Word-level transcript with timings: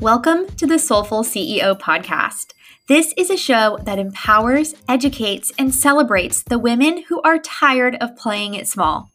Welcome 0.00 0.46
to 0.56 0.66
the 0.66 0.78
Soulful 0.78 1.24
CEO 1.24 1.78
podcast. 1.78 2.54
This 2.88 3.12
is 3.18 3.28
a 3.28 3.36
show 3.36 3.76
that 3.82 3.98
empowers, 3.98 4.74
educates, 4.88 5.52
and 5.58 5.74
celebrates 5.74 6.42
the 6.42 6.58
women 6.58 7.04
who 7.08 7.20
are 7.20 7.38
tired 7.38 7.96
of 7.96 8.16
playing 8.16 8.54
it 8.54 8.66
small, 8.66 9.10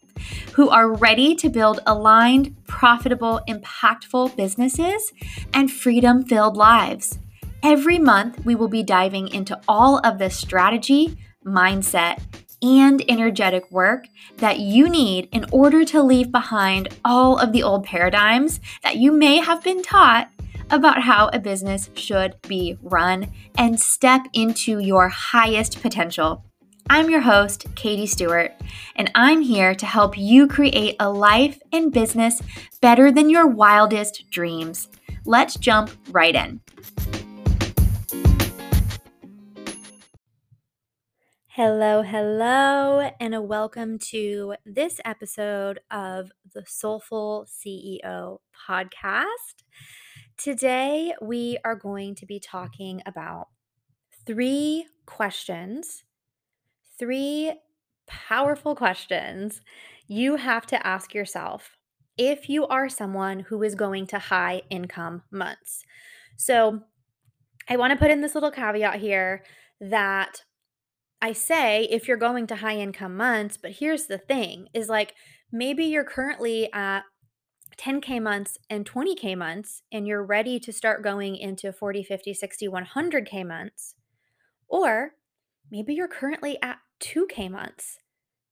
who 0.54 0.70
are 0.70 0.94
ready 0.94 1.34
to 1.38 1.50
build 1.50 1.80
aligned, 1.88 2.56
profitable, 2.68 3.42
impactful 3.50 4.36
businesses 4.36 5.12
and 5.56 5.72
freedom 5.72 6.24
filled 6.24 6.56
lives. 6.56 7.18
Every 7.64 7.98
month, 7.98 8.46
we 8.46 8.54
will 8.54 8.68
be 8.68 8.84
diving 8.84 9.30
into 9.30 9.60
all 9.68 9.98
of 10.06 10.20
the 10.20 10.30
strategy, 10.30 11.18
mindset, 11.44 12.22
and 12.62 13.04
energetic 13.10 13.72
work 13.72 14.06
that 14.38 14.60
you 14.60 14.88
need 14.88 15.30
in 15.32 15.46
order 15.52 15.84
to 15.86 16.04
leave 16.04 16.32
behind 16.32 16.90
all 17.04 17.40
of 17.40 17.54
the 17.54 17.64
old 17.64 17.86
paradigms 17.86 18.60
that 18.84 18.98
you 18.98 19.12
may 19.12 19.38
have 19.38 19.64
been 19.64 19.82
taught 19.82 20.30
about 20.70 21.02
how 21.02 21.30
a 21.32 21.40
business 21.40 21.90
should 21.96 22.36
be 22.48 22.78
run 22.82 23.32
and 23.58 23.80
step 23.80 24.28
into 24.34 24.80
your 24.80 25.10
highest 25.10 25.82
potential. 25.82 26.44
I'm 26.90 27.10
your 27.10 27.22
host, 27.22 27.66
Katy 27.76 28.08
Stuart, 28.08 28.54
and 28.96 29.12
I'm 29.16 29.42
here 29.42 29.74
to 29.76 29.86
help 29.86 30.18
you 30.18 30.48
create 30.48 30.96
a 31.00 31.10
life 31.10 31.60
and 31.72 31.92
business 31.92 32.42
better 32.82 33.12
than 33.12 33.30
your 33.30 33.48
wildest 33.48 34.30
dreams. 34.30 34.88
Let's 35.26 35.56
jump 35.56 35.92
right 36.12 36.36
in. 36.36 36.62
Hello, 41.48 42.02
hello, 42.02 43.12
and 43.20 43.34
a 43.34 43.42
welcome 43.42 43.98
to 43.98 44.56
this 44.66 45.00
episode 45.06 45.80
of 45.90 46.32
the 46.54 46.66
Soulful 46.68 47.48
CEO 47.48 48.40
podcast. 48.68 49.64
Today, 50.38 51.14
we 51.22 51.58
are 51.64 51.76
going 51.76 52.14
to 52.16 52.26
be 52.26 52.42
talking 52.42 53.02
about 53.06 53.48
three 54.26 54.86
questions, 55.06 56.04
three 57.00 57.54
powerful 58.06 58.76
questions 58.76 59.62
you 60.08 60.36
have 60.36 60.66
to 60.68 60.86
ask 60.86 61.14
yourself 61.14 61.78
if 62.18 62.50
you 62.50 62.68
are 62.68 62.90
someone 62.90 63.40
who 63.40 63.64
is 63.64 63.76
going 63.76 64.08
to 64.08 64.20
high 64.20 64.62
income 64.70 65.24
months. 65.32 65.84
So, 66.36 66.82
I 67.70 67.78
want 67.78 67.92
to 67.92 67.98
put 67.98 68.12
in 68.12 68.20
this 68.20 68.36
little 68.36 68.52
caveat 68.52 69.00
here 69.00 69.42
that 69.80 70.44
I 71.22 71.32
say 71.32 71.88
if 71.90 72.10
you're 72.10 72.18
going 72.18 72.46
to 72.48 72.58
high 72.58 72.78
income 72.78 73.16
months, 73.16 73.56
but 73.56 73.72
here's 73.72 74.08
the 74.08 74.18
thing 74.18 74.68
is 74.74 74.90
like 74.90 75.16
maybe 75.52 75.86
you're 75.86 76.04
currently 76.04 76.72
at 76.74 77.04
10K 77.78 78.22
months 78.22 78.58
and 78.70 78.86
20K 78.90 79.38
months, 79.38 79.82
and 79.92 80.08
you're 80.08 80.24
ready 80.24 80.60
to 80.60 80.72
start 80.72 81.04
going 81.04 81.36
into 81.36 81.74
40, 81.74 82.04
50, 82.04 82.34
60, 82.34 82.68
100K 82.68 83.46
months. 83.46 83.96
Or 84.68 85.12
maybe 85.72 85.94
you're 85.94 86.08
currently 86.08 86.58
at 86.62 86.78
2K 87.02 87.50
months 87.52 87.98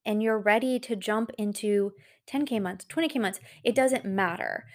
and 0.06 0.22
you're 0.22 0.40
ready 0.40 0.80
to 0.80 0.96
jump 0.96 1.32
into 1.38 1.92
10K 2.30 2.62
months, 2.62 2.86
20K 2.86 3.20
months. 3.20 3.40
It 3.64 3.76
doesn't 3.76 4.06
matter. 4.06 4.66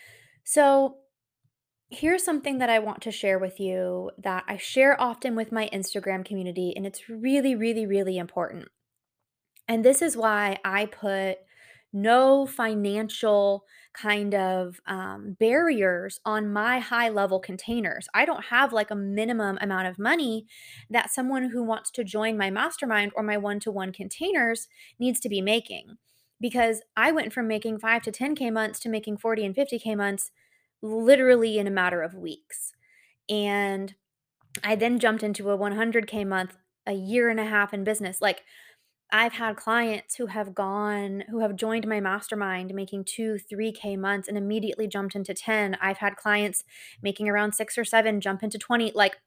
So, 0.45 0.97
here's 1.91 2.25
something 2.25 2.59
that 2.59 2.69
I 2.69 2.79
want 2.79 3.01
to 3.03 3.11
share 3.11 3.39
with 3.39 3.59
you 3.59 4.11
that 4.19 4.45
I 4.47 4.59
share 4.59 5.01
often 5.01 5.35
with 5.35 5.53
my 5.53 5.71
Instagram 5.73 6.25
community, 6.25 6.73
and 6.77 6.87
it's 6.87 7.09
really, 7.09 7.55
really, 7.55 7.87
really 7.87 8.19
important. 8.19 8.69
And 9.67 9.85
this 9.85 10.03
is 10.03 10.17
why 10.17 10.59
I 10.65 10.87
put 10.87 11.39
no 11.93 12.47
financial 12.47 13.65
kind 14.01 14.35
of 14.35 14.81
um, 14.87 15.37
barriers 15.41 16.21
on 16.25 16.53
my 16.53 16.79
high 16.79 17.09
level 17.09 17.41
containers. 17.41 18.09
I 18.15 18.25
don't 18.25 18.47
have 18.47 18.73
like 18.73 18.91
a 18.91 18.97
minimum 18.97 19.59
amount 19.61 19.89
of 19.89 19.99
money 19.99 20.47
that 20.91 21.11
someone 21.11 21.51
who 21.51 21.63
wants 21.63 21.91
to 21.93 22.05
join 22.05 22.37
my 22.37 22.51
mastermind 22.51 23.13
or 23.17 23.23
my 23.23 23.37
one 23.37 23.61
to 23.61 23.71
one 23.71 23.93
containers 23.93 24.69
needs 24.99 25.21
to 25.21 25.29
be 25.29 25.41
making. 25.41 25.99
Because 26.41 26.83
I 26.97 27.11
went 27.11 27.33
from 27.33 27.49
making 27.49 27.81
5 27.81 28.03
to 28.03 28.13
10K 28.13 28.53
months 28.53 28.79
to 28.81 28.89
making 28.89 29.17
40 29.17 29.47
and 29.47 29.57
50K 29.57 29.97
months 29.97 30.31
literally 30.81 31.59
in 31.59 31.67
a 31.67 31.73
matter 31.73 32.01
of 32.01 32.15
weeks. 32.15 32.75
And 33.29 33.95
I 34.63 34.77
then 34.77 35.01
jumped 35.01 35.25
into 35.25 35.51
a 35.51 35.59
100K 35.59 36.25
month 36.27 36.57
a 36.87 36.93
year 36.93 37.29
and 37.29 37.41
a 37.41 37.45
half 37.45 37.75
in 37.75 37.83
business. 37.83 38.21
Like, 38.21 38.43
I've 39.11 39.33
had 39.33 39.57
clients 39.57 40.17
who 40.17 40.27
have 40.27 40.55
gone, 40.55 41.25
who 41.31 41.41
have 41.41 41.57
joined 41.57 41.87
my 41.87 41.99
mastermind 41.99 42.75
making 42.75 43.05
two, 43.05 43.39
3K 43.51 43.99
months 43.99 44.29
and 44.29 44.37
immediately 44.37 44.87
jumped 44.87 45.15
into 45.15 45.33
10. 45.33 45.79
I've 45.81 45.99
had 45.99 46.17
clients 46.17 46.65
making 47.03 47.29
around 47.29 47.53
six 47.53 47.79
or 47.79 47.85
seven 47.85 48.21
jump 48.21 48.43
into 48.43 48.59
20. 48.59 48.93
Like 48.95 49.19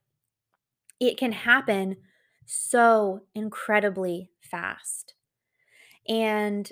it 0.99 1.17
can 1.17 1.31
happen 1.31 1.97
so 2.45 3.21
incredibly 3.33 4.29
fast. 4.39 5.15
And 6.07 6.71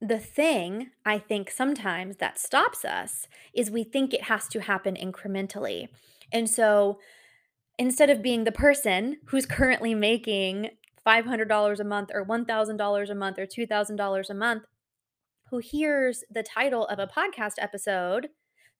the 0.00 0.18
thing 0.18 0.90
I 1.06 1.18
think 1.18 1.50
sometimes 1.50 2.16
that 2.16 2.38
stops 2.38 2.84
us 2.84 3.28
is 3.54 3.70
we 3.70 3.84
think 3.84 4.12
it 4.12 4.24
has 4.24 4.48
to 4.48 4.60
happen 4.60 4.96
incrementally. 4.96 5.88
And 6.32 6.50
so 6.50 6.98
instead 7.78 8.10
of 8.10 8.20
being 8.20 8.44
the 8.44 8.52
person 8.52 9.18
who's 9.26 9.46
currently 9.46 9.94
making 9.94 10.70
$500 11.06 11.80
a 11.80 11.84
month 11.84 12.10
or 12.12 12.24
$1,000 12.24 13.10
a 13.10 13.14
month 13.14 13.38
or 13.38 13.46
$2,000 13.46 14.30
a 14.30 14.34
month 14.34 14.62
who 15.50 15.58
hears 15.58 16.24
the 16.30 16.42
title 16.42 16.86
of 16.86 16.98
a 16.98 17.06
podcast 17.06 17.54
episode, 17.58 18.28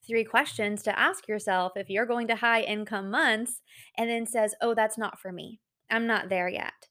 three 0.07 0.25
questions 0.25 0.83
to 0.83 0.99
ask 0.99 1.29
yourself 1.29 1.73
if 1.77 1.91
you're 1.91 2.07
going 2.07 2.27
to 2.29 2.37
high 2.37 2.63
income 2.63 3.11
months, 3.11 3.61
and 3.99 4.09
then 4.09 4.27
says, 4.27 4.55
Oh, 4.61 4.75
that's 4.75 4.97
not 4.97 5.21
for 5.21 5.33
me. 5.33 5.61
I'm 5.91 6.07
not 6.07 6.31
there 6.31 6.49
yet. 6.49 6.89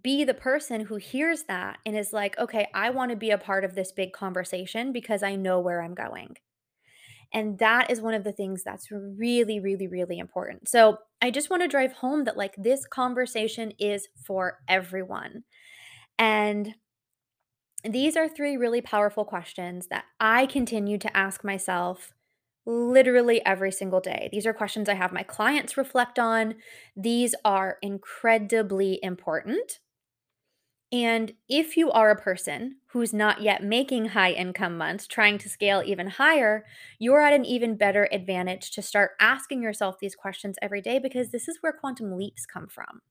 Be 0.00 0.22
the 0.22 0.34
person 0.34 0.82
who 0.82 0.96
hears 0.96 1.44
that 1.48 1.78
and 1.84 1.96
is 1.96 2.12
like, 2.12 2.38
Okay, 2.38 2.68
I 2.72 2.90
want 2.90 3.10
to 3.10 3.16
be 3.16 3.30
a 3.30 3.38
part 3.38 3.64
of 3.64 3.74
this 3.74 3.90
big 3.90 4.12
conversation 4.12 4.92
because 4.92 5.22
I 5.22 5.34
know 5.34 5.58
where 5.58 5.82
I'm 5.82 5.94
going. 5.94 6.36
And 7.32 7.58
that 7.58 7.90
is 7.90 8.00
one 8.00 8.14
of 8.14 8.24
the 8.24 8.32
things 8.32 8.62
that's 8.62 8.90
really, 8.90 9.60
really, 9.60 9.86
really 9.86 10.18
important. 10.18 10.68
So 10.68 10.98
I 11.20 11.30
just 11.30 11.50
want 11.50 11.62
to 11.62 11.68
drive 11.68 11.92
home 11.92 12.24
that 12.24 12.36
like 12.36 12.54
this 12.56 12.86
conversation 12.86 13.72
is 13.78 14.08
for 14.24 14.58
everyone. 14.68 15.44
And 16.18 16.74
these 17.84 18.16
are 18.16 18.28
three 18.28 18.56
really 18.56 18.80
powerful 18.80 19.24
questions 19.24 19.88
that 19.88 20.04
I 20.18 20.46
continue 20.46 20.98
to 20.98 21.16
ask 21.16 21.44
myself 21.44 22.12
literally 22.64 23.44
every 23.46 23.70
single 23.70 24.00
day. 24.00 24.28
These 24.32 24.46
are 24.46 24.52
questions 24.52 24.88
I 24.88 24.94
have 24.94 25.12
my 25.12 25.22
clients 25.22 25.76
reflect 25.76 26.18
on. 26.18 26.56
These 26.96 27.34
are 27.44 27.78
incredibly 27.80 28.98
important. 29.02 29.78
And 30.92 31.32
if 31.48 31.76
you 31.76 31.90
are 31.90 32.10
a 32.10 32.20
person 32.20 32.76
who's 32.88 33.12
not 33.12 33.42
yet 33.42 33.62
making 33.62 34.06
high 34.06 34.30
income 34.30 34.78
months, 34.78 35.06
trying 35.06 35.36
to 35.38 35.48
scale 35.48 35.82
even 35.84 36.06
higher, 36.06 36.64
you're 36.98 37.20
at 37.20 37.32
an 37.32 37.44
even 37.44 37.76
better 37.76 38.08
advantage 38.12 38.70
to 38.72 38.82
start 38.82 39.12
asking 39.20 39.62
yourself 39.62 39.98
these 39.98 40.14
questions 40.14 40.56
every 40.62 40.80
day 40.80 40.98
because 41.00 41.30
this 41.30 41.48
is 41.48 41.58
where 41.60 41.72
quantum 41.72 42.16
leaps 42.16 42.46
come 42.46 42.68
from. 42.68 43.02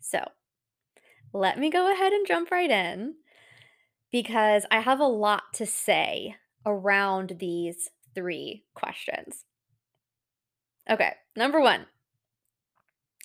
So, 0.00 0.22
let 1.32 1.58
me 1.58 1.70
go 1.70 1.90
ahead 1.90 2.12
and 2.12 2.26
jump 2.26 2.50
right 2.50 2.70
in 2.70 3.14
because 4.10 4.66
I 4.70 4.80
have 4.80 5.00
a 5.00 5.06
lot 5.06 5.44
to 5.54 5.66
say 5.66 6.36
around 6.66 7.36
these 7.38 7.88
three 8.14 8.64
questions. 8.74 9.46
Okay, 10.90 11.14
number 11.34 11.60
one 11.60 11.86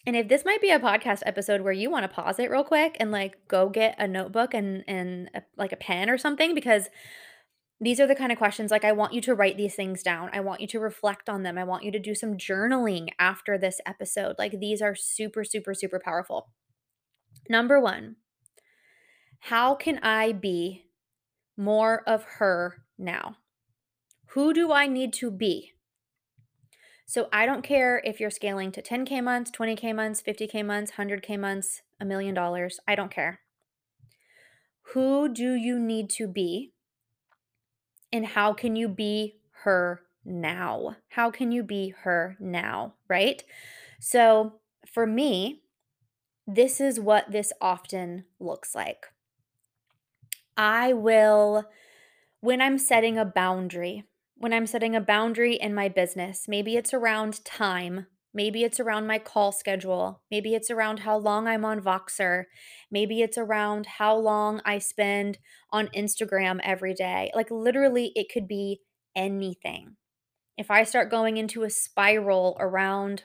and 0.06 0.16
if 0.16 0.28
this 0.28 0.46
might 0.46 0.62
be 0.62 0.72
a 0.72 0.80
podcast 0.80 1.22
episode 1.26 1.62
where 1.62 1.74
you 1.74 1.90
want 1.90 2.04
to 2.04 2.08
pause 2.08 2.40
it 2.40 2.50
real 2.50 2.64
quick 2.64 2.96
and 3.00 3.12
like 3.12 3.38
go 3.48 3.70
get 3.70 3.96
a 3.98 4.08
notebook 4.08 4.54
and 4.54 4.84
and 4.88 5.30
a, 5.34 5.44
like 5.58 5.72
a 5.72 5.78
pen 5.78 6.10
or 6.10 6.18
something 6.18 6.54
because 6.54 6.90
these 7.80 8.00
are 8.00 8.08
the 8.08 8.16
kind 8.16 8.32
of 8.32 8.38
questions 8.38 8.72
like 8.72 8.86
I 8.86 8.92
want 8.92 9.14
you 9.14 9.22
to 9.22 9.36
write 9.36 9.58
these 9.58 9.76
things 9.76 10.02
down. 10.02 10.30
I 10.34 10.40
want 10.40 10.62
you 10.62 10.68
to 10.68 10.80
reflect 10.80 11.30
on 11.30 11.44
them. 11.44 11.58
I 11.58 11.64
want 11.64 11.84
you 11.84 11.92
to 11.92 12.00
do 12.00 12.16
some 12.16 12.36
journaling 12.36 13.10
after 13.20 13.58
this 13.58 13.80
episode. 13.86 14.36
Like 14.40 14.60
these 14.60 14.82
are 14.82 14.96
super 14.96 15.44
super 15.44 15.74
super 15.74 16.00
powerful. 16.04 16.50
Number 17.50 17.80
1. 17.80 18.16
How 19.40 19.76
can 19.76 20.00
I 20.00 20.32
be 20.32 20.86
more 21.56 22.04
of 22.08 22.24
her 22.40 22.84
now? 22.98 23.38
Who 24.32 24.54
do 24.54 24.72
I 24.72 24.88
need 24.88 25.14
to 25.14 25.32
be? 25.32 25.74
So 27.10 27.30
I 27.32 27.46
don't 27.46 27.64
care 27.64 28.02
if 28.04 28.20
you're 28.20 28.30
scaling 28.30 28.74
to 28.74 28.82
10K 28.82 29.24
months, 29.24 29.50
20K 29.50 29.96
months, 29.96 30.22
50K 30.22 30.64
months, 30.64 30.92
100K 30.98 31.40
months, 31.40 31.82
a 32.02 32.06
million 32.06 32.36
dollars. 32.36 32.82
I 32.86 32.96
don't 32.96 33.10
care. 33.10 33.40
Who 34.94 35.34
do 35.34 35.54
you 35.54 35.80
need 35.80 36.10
to 36.12 36.28
be? 36.28 36.74
And 38.12 38.26
how 38.26 38.52
can 38.52 38.76
you 38.76 38.90
be 38.90 39.36
her 39.64 40.02
now? 40.26 40.98
How 41.10 41.32
can 41.32 41.54
you 41.54 41.64
be 41.64 41.94
her 42.04 42.36
now? 42.42 42.96
Right? 43.08 43.42
So 44.02 44.60
for 44.86 45.08
me, 45.08 45.62
this 46.46 46.82
is 46.82 47.00
what 47.00 47.32
this 47.32 47.54
often 47.62 48.26
looks 48.38 48.76
like. 48.76 49.06
I 50.58 50.92
will, 50.92 51.70
when 52.42 52.62
I'm 52.62 52.78
setting 52.78 53.18
a 53.18 53.24
boundary, 53.24 54.04
when 54.38 54.54
I'm 54.54 54.68
setting 54.68 54.96
a 54.96 55.02
boundary 55.02 55.56
in 55.56 55.74
my 55.74 55.90
business. 55.90 56.46
Maybe 56.48 56.76
it's 56.76 56.94
around 56.94 57.44
time. 57.44 58.08
Maybe 58.34 58.64
it's 58.64 58.80
around 58.80 59.08
my 59.08 59.18
call 59.18 59.52
schedule. 59.52 60.22
Maybe 60.30 60.54
it's 60.54 60.70
around 60.70 61.00
how 61.00 61.18
long 61.18 61.48
I'm 61.48 61.66
on 61.66 61.82
Voxer. 61.82 62.44
Maybe 62.92 63.22
it's 63.22 63.38
around 63.38 63.86
how 63.86 64.16
long 64.16 64.62
I 64.64 64.78
spend 64.78 65.40
on 65.72 65.88
Instagram 65.88 66.60
every 66.64 66.94
day. 66.94 67.32
Like, 67.34 67.50
literally, 67.50 68.12
it 68.16 68.28
could 68.32 68.48
be 68.48 68.82
anything. 69.16 69.96
If 70.58 70.70
I 70.72 70.84
start 70.84 71.12
going 71.12 71.38
into 71.38 71.64
a 71.64 71.70
spiral 71.70 72.58
around 72.60 73.24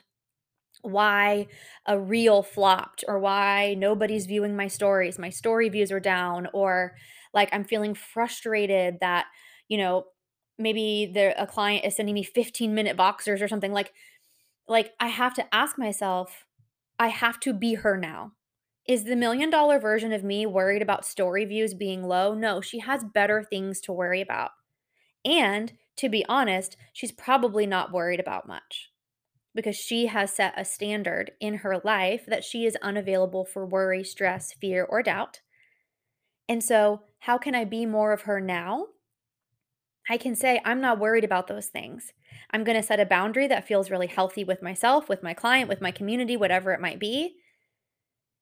why 0.81 1.47
a 1.85 1.99
reel 1.99 2.43
flopped 2.43 3.03
or 3.07 3.19
why 3.19 3.75
nobody's 3.77 4.25
viewing 4.25 4.55
my 4.55 4.67
stories, 4.67 5.19
my 5.19 5.29
story 5.29 5.69
views 5.69 5.91
are 5.91 5.99
down, 5.99 6.47
or 6.53 6.95
like 7.33 7.49
I'm 7.53 7.63
feeling 7.63 7.93
frustrated 7.93 8.97
that, 9.01 9.27
you 9.67 9.77
know, 9.77 10.05
maybe 10.57 11.09
the 11.13 11.39
a 11.41 11.47
client 11.47 11.85
is 11.85 11.95
sending 11.95 12.15
me 12.15 12.23
15 12.23 12.73
minute 12.73 12.97
Voxers 12.97 13.41
or 13.41 13.47
something 13.47 13.71
like 13.73 13.93
like 14.67 14.93
I 14.99 15.07
have 15.07 15.33
to 15.35 15.55
ask 15.55 15.77
myself, 15.77 16.45
I 16.99 17.07
have 17.09 17.39
to 17.41 17.53
be 17.53 17.75
her 17.75 17.97
now. 17.97 18.33
Is 18.87 19.05
the 19.05 19.15
million 19.15 19.49
dollar 19.49 19.79
version 19.79 20.11
of 20.11 20.23
me 20.23 20.45
worried 20.45 20.81
about 20.81 21.05
story 21.05 21.45
views 21.45 21.73
being 21.73 22.03
low? 22.03 22.33
No, 22.33 22.61
she 22.61 22.79
has 22.79 23.03
better 23.03 23.43
things 23.43 23.79
to 23.81 23.93
worry 23.93 24.21
about. 24.21 24.51
And 25.25 25.73
to 25.97 26.09
be 26.09 26.25
honest, 26.27 26.75
she's 26.91 27.11
probably 27.11 27.65
not 27.65 27.91
worried 27.91 28.19
about 28.19 28.47
much 28.47 28.91
because 29.55 29.75
she 29.75 30.07
has 30.07 30.33
set 30.33 30.53
a 30.57 30.65
standard 30.65 31.31
in 31.39 31.55
her 31.55 31.79
life 31.83 32.25
that 32.27 32.43
she 32.43 32.65
is 32.65 32.75
unavailable 32.81 33.45
for 33.45 33.65
worry, 33.65 34.03
stress, 34.03 34.53
fear, 34.53 34.83
or 34.83 35.03
doubt. 35.03 35.41
And 36.49 36.63
so, 36.63 37.03
how 37.19 37.37
can 37.37 37.55
I 37.55 37.63
be 37.63 37.85
more 37.85 38.11
of 38.11 38.23
her 38.23 38.41
now? 38.41 38.87
I 40.09 40.17
can 40.17 40.35
say, 40.35 40.61
I'm 40.65 40.81
not 40.81 40.99
worried 40.99 41.23
about 41.23 41.47
those 41.47 41.67
things. 41.67 42.11
I'm 42.51 42.63
going 42.63 42.75
to 42.75 42.83
set 42.83 42.99
a 42.99 43.05
boundary 43.05 43.47
that 43.47 43.67
feels 43.67 43.89
really 43.89 44.07
healthy 44.07 44.43
with 44.43 44.61
myself, 44.61 45.07
with 45.07 45.23
my 45.23 45.33
client, 45.33 45.69
with 45.69 45.81
my 45.81 45.91
community, 45.91 46.35
whatever 46.35 46.73
it 46.73 46.81
might 46.81 46.99
be. 46.99 47.35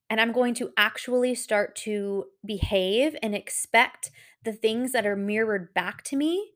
And 0.10 0.20
I'm 0.20 0.34
going 0.34 0.54
to 0.56 0.72
actually 0.76 1.36
start 1.36 1.76
to 1.78 2.26
behave 2.46 3.16
and 3.22 3.36
expect 3.36 4.12
the 4.44 4.52
things 4.52 4.92
that 4.92 5.06
are 5.06 5.16
mirrored 5.16 5.74
back 5.74 6.04
to 6.06 6.16
me 6.16 6.52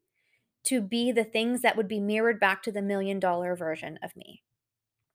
to 0.65 0.81
be 0.81 1.11
the 1.11 1.23
things 1.23 1.61
that 1.61 1.77
would 1.77 1.87
be 1.87 1.99
mirrored 1.99 2.39
back 2.39 2.63
to 2.63 2.71
the 2.71 2.81
million 2.81 3.19
dollar 3.19 3.55
version 3.55 3.99
of 4.03 4.15
me. 4.15 4.41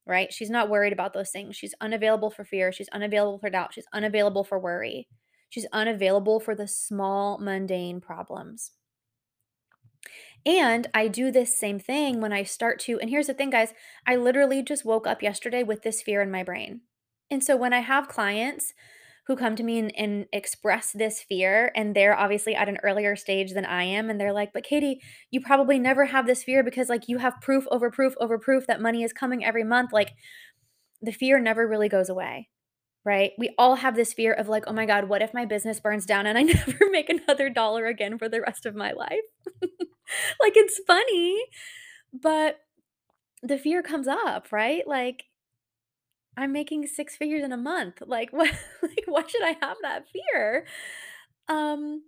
Right? 0.07 0.33
She's 0.33 0.51
not 0.51 0.71
worried 0.71 0.93
about 0.93 1.13
those 1.13 1.31
things. 1.31 1.57
She's 1.57 1.75
unavailable 1.81 2.31
for 2.31 2.45
fear. 2.45 2.73
She's 2.73 2.89
unavailable 2.89 3.39
for 3.39 3.51
doubt. 3.51 3.75
She's 3.75 3.87
unavailable 3.93 4.45
for 4.45 4.59
worry. 4.59 5.09
She's 5.51 5.67
unavailable 5.73 6.41
for 6.41 6.55
the 6.55 6.69
small, 6.69 7.39
mundane 7.39 8.01
problems. 8.01 8.71
And 10.47 10.87
I 10.95 11.09
do 11.09 11.31
this 11.31 11.59
same 11.59 11.79
thing 11.79 12.21
when 12.21 12.33
I 12.33 12.45
start 12.45 12.79
to, 12.81 12.99
and 12.99 13.11
here's 13.11 13.27
the 13.27 13.35
thing, 13.35 13.51
guys, 13.51 13.75
I 14.07 14.17
literally 14.17 14.63
just 14.63 14.85
woke 14.85 15.07
up 15.07 15.23
yesterday 15.23 15.63
with 15.63 15.83
this 15.83 16.03
fear 16.03 16.23
in 16.23 16.31
my 16.31 16.43
brain. 16.43 16.81
And 17.31 17.45
so 17.45 17.57
when 17.57 17.73
I 17.73 17.81
have 17.81 18.09
clients 18.09 18.73
who 19.27 19.37
come 19.37 19.55
to 19.55 19.63
me 19.63 19.79
and, 19.79 19.93
and, 19.97 20.27
express 20.33 20.91
this 20.93 21.23
fear, 21.23 21.71
and 21.77 21.95
they're 21.95 22.19
obviously 22.19 22.55
at 22.55 22.69
an 22.69 22.79
earlier 22.83 23.15
stage 23.15 23.53
than 23.53 23.65
I 23.65 23.85
am, 23.85 24.11
and 24.11 24.21
they're 24.21 24.33
like, 24.33 24.53
but 24.53 24.65
Katy, 24.65 25.01
you 25.31 25.41
probably 25.41 25.79
never 25.79 26.07
have 26.07 26.27
this 26.27 26.43
fear 26.43 26.65
because 26.65 26.89
like 26.89 27.07
you 27.07 27.19
have 27.19 27.41
proof 27.41 27.65
over 27.71 27.91
proof 27.91 28.15
over 28.19 28.39
proof 28.39 28.67
that 28.67 28.81
money 28.81 29.05
is 29.05 29.13
coming 29.13 29.45
every 29.45 29.63
month. 29.63 29.93
Like 29.93 30.15
the 31.01 31.13
fear 31.13 31.39
never 31.39 31.69
really 31.69 31.89
goes 31.89 32.09
away 32.09 32.49
right? 33.05 33.33
We 33.39 33.55
all 33.59 33.77
have 33.77 33.97
this 33.97 34.13
fear 34.13 34.33
of 34.33 34.49
like, 34.49 34.65
oh 34.67 34.73
my 34.73 34.87
God, 34.87 35.09
what 35.09 35.23
if 35.23 35.33
my 35.33 35.45
business 35.45 35.81
burns 35.81 36.07
down 36.07 36.27
and 36.27 36.37
I 36.37 36.43
never 36.43 36.91
make 36.91 37.09
another 37.09 37.49
dollar 37.49 37.87
again 37.87 38.19
for 38.19 38.29
the 38.29 38.41
rest 38.41 38.67
of 38.67 38.75
my 38.75 38.93
life? 38.93 39.21
like 40.41 40.57
it's 40.57 40.81
funny, 40.87 41.43
but 42.13 42.61
the 43.43 43.59
fear 43.59 43.83
comes 43.83 44.09
up, 44.09 44.53
right? 44.53 44.87
Like 44.87 45.25
I'm 46.37 46.53
making 46.53 46.87
six 46.87 47.17
figures 47.17 47.45
in 47.45 47.53
a 47.53 47.57
month. 47.57 48.03
Like 48.07 48.31
what 48.33 48.51
like 48.83 49.05
why 49.07 49.23
should 49.27 49.43
I 49.43 49.57
have 49.61 49.77
that 49.83 50.07
fear? 50.09 50.67
Um 51.49 52.03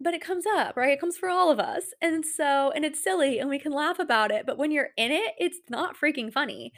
but 0.00 0.14
it 0.14 0.22
comes 0.22 0.46
up, 0.46 0.76
right? 0.76 0.92
It 0.92 1.00
comes 1.00 1.18
for 1.18 1.28
all 1.30 1.50
of 1.50 1.60
us. 1.60 1.84
And 2.02 2.24
so 2.26 2.72
and 2.74 2.84
it's 2.84 3.02
silly 3.02 3.38
and 3.40 3.50
we 3.50 3.58
can 3.58 3.72
laugh 3.72 3.98
about 3.98 4.30
it, 4.32 4.46
but 4.46 4.58
when 4.58 4.72
you're 4.72 4.90
in 4.96 5.12
it, 5.12 5.34
it's 5.38 5.60
not 5.70 5.96
freaking 5.96 6.32
funny. 6.32 6.72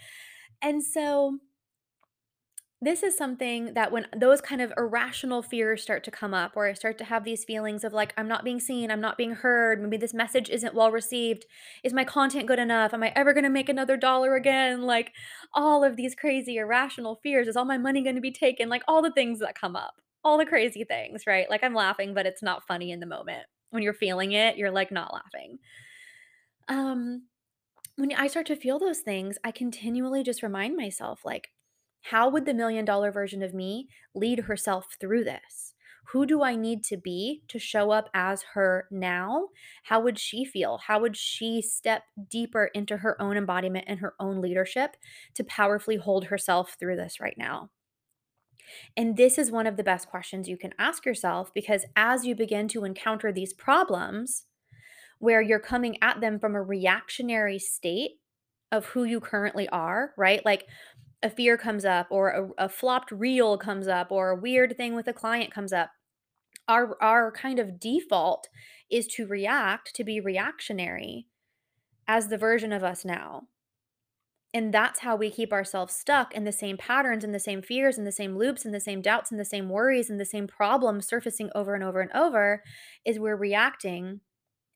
And 0.62 0.82
so 0.84 1.38
this 2.82 3.02
is 3.02 3.14
something 3.14 3.74
that 3.74 3.92
when 3.92 4.06
those 4.16 4.40
kind 4.40 4.62
of 4.62 4.72
irrational 4.78 5.42
fears 5.42 5.82
start 5.82 6.02
to 6.04 6.10
come 6.10 6.32
up, 6.32 6.52
or 6.56 6.66
I 6.66 6.72
start 6.72 6.96
to 6.98 7.04
have 7.04 7.24
these 7.24 7.44
feelings 7.44 7.84
of 7.84 7.92
like, 7.92 8.14
I'm 8.16 8.26
not 8.28 8.42
being 8.42 8.58
seen, 8.58 8.90
I'm 8.90 9.02
not 9.02 9.18
being 9.18 9.32
heard, 9.32 9.82
maybe 9.82 9.98
this 9.98 10.14
message 10.14 10.48
isn't 10.48 10.74
well 10.74 10.90
received, 10.90 11.44
is 11.84 11.92
my 11.92 12.04
content 12.04 12.46
good 12.46 12.58
enough? 12.58 12.94
Am 12.94 13.02
I 13.02 13.12
ever 13.14 13.34
gonna 13.34 13.50
make 13.50 13.68
another 13.68 13.98
dollar 13.98 14.34
again? 14.34 14.82
Like, 14.82 15.12
all 15.52 15.84
of 15.84 15.96
these 15.96 16.14
crazy 16.14 16.56
irrational 16.56 17.20
fears. 17.22 17.48
Is 17.48 17.56
all 17.56 17.66
my 17.66 17.78
money 17.78 18.02
gonna 18.02 18.20
be 18.20 18.32
taken? 18.32 18.70
Like, 18.70 18.82
all 18.88 19.02
the 19.02 19.12
things 19.12 19.40
that 19.40 19.54
come 19.54 19.76
up, 19.76 20.00
all 20.24 20.38
the 20.38 20.46
crazy 20.46 20.84
things, 20.84 21.26
right? 21.26 21.50
Like, 21.50 21.62
I'm 21.62 21.74
laughing, 21.74 22.14
but 22.14 22.24
it's 22.26 22.42
not 22.42 22.66
funny 22.66 22.92
in 22.92 23.00
the 23.00 23.06
moment. 23.06 23.46
When 23.70 23.82
you're 23.82 23.92
feeling 23.92 24.32
it, 24.32 24.56
you're 24.56 24.70
like 24.70 24.90
not 24.90 25.12
laughing. 25.12 25.58
Um, 26.68 27.26
when 27.96 28.12
I 28.14 28.28
start 28.28 28.46
to 28.46 28.56
feel 28.56 28.78
those 28.78 29.00
things, 29.00 29.38
I 29.44 29.50
continually 29.50 30.22
just 30.22 30.42
remind 30.42 30.76
myself, 30.76 31.24
like, 31.24 31.50
how 32.02 32.28
would 32.30 32.46
the 32.46 32.54
million 32.54 32.84
dollar 32.84 33.12
version 33.12 33.42
of 33.42 33.54
me 33.54 33.88
lead 34.14 34.40
herself 34.40 34.96
through 35.00 35.24
this? 35.24 35.74
Who 36.12 36.26
do 36.26 36.42
I 36.42 36.56
need 36.56 36.82
to 36.84 36.96
be 36.96 37.42
to 37.48 37.58
show 37.58 37.92
up 37.92 38.08
as 38.14 38.42
her 38.54 38.88
now? 38.90 39.48
How 39.84 40.00
would 40.00 40.18
she 40.18 40.44
feel? 40.44 40.78
How 40.78 41.00
would 41.00 41.16
she 41.16 41.62
step 41.62 42.02
deeper 42.28 42.70
into 42.74 42.98
her 42.98 43.20
own 43.22 43.36
embodiment 43.36 43.84
and 43.86 44.00
her 44.00 44.14
own 44.18 44.40
leadership 44.40 44.96
to 45.34 45.44
powerfully 45.44 45.96
hold 45.96 46.24
herself 46.24 46.76
through 46.80 46.96
this 46.96 47.20
right 47.20 47.36
now? 47.38 47.70
And 48.96 49.16
this 49.16 49.38
is 49.38 49.50
one 49.50 49.66
of 49.66 49.76
the 49.76 49.84
best 49.84 50.08
questions 50.08 50.48
you 50.48 50.56
can 50.56 50.74
ask 50.78 51.04
yourself 51.04 51.52
because 51.54 51.84
as 51.96 52.24
you 52.24 52.34
begin 52.34 52.66
to 52.68 52.84
encounter 52.84 53.32
these 53.32 53.52
problems 53.52 54.46
where 55.18 55.42
you're 55.42 55.60
coming 55.60 55.96
at 56.02 56.20
them 56.20 56.38
from 56.38 56.54
a 56.54 56.62
reactionary 56.62 57.58
state 57.58 58.12
of 58.72 58.86
who 58.86 59.04
you 59.04 59.20
currently 59.20 59.68
are, 59.68 60.12
right? 60.16 60.44
Like 60.44 60.66
a 61.22 61.30
fear 61.30 61.56
comes 61.56 61.84
up 61.84 62.06
or 62.10 62.30
a, 62.30 62.64
a 62.64 62.68
flopped 62.68 63.10
reel 63.10 63.58
comes 63.58 63.88
up 63.88 64.10
or 64.10 64.30
a 64.30 64.40
weird 64.40 64.76
thing 64.76 64.94
with 64.94 65.06
a 65.06 65.12
client 65.12 65.52
comes 65.52 65.72
up 65.72 65.90
our 66.68 66.96
our 67.02 67.32
kind 67.32 67.58
of 67.58 67.80
default 67.80 68.48
is 68.90 69.06
to 69.06 69.26
react 69.26 69.94
to 69.94 70.04
be 70.04 70.20
reactionary 70.20 71.26
as 72.06 72.28
the 72.28 72.38
version 72.38 72.72
of 72.72 72.82
us 72.82 73.04
now. 73.04 73.48
And 74.52 74.74
that's 74.74 75.00
how 75.00 75.14
we 75.14 75.30
keep 75.30 75.52
ourselves 75.52 75.94
stuck 75.94 76.34
in 76.34 76.42
the 76.42 76.50
same 76.50 76.76
patterns 76.76 77.22
and 77.22 77.32
the 77.32 77.38
same 77.38 77.62
fears 77.62 77.96
and 77.98 78.06
the 78.06 78.12
same 78.12 78.36
loops 78.36 78.64
and 78.64 78.74
the 78.74 78.80
same 78.80 79.00
doubts 79.00 79.30
and 79.30 79.38
the 79.38 79.44
same 79.44 79.68
worries 79.68 80.10
and 80.10 80.18
the 80.18 80.24
same 80.24 80.48
problems 80.48 81.06
surfacing 81.06 81.50
over 81.54 81.74
and 81.74 81.84
over 81.84 82.00
and 82.00 82.10
over 82.12 82.64
is 83.04 83.18
we're 83.18 83.36
reacting 83.36 84.20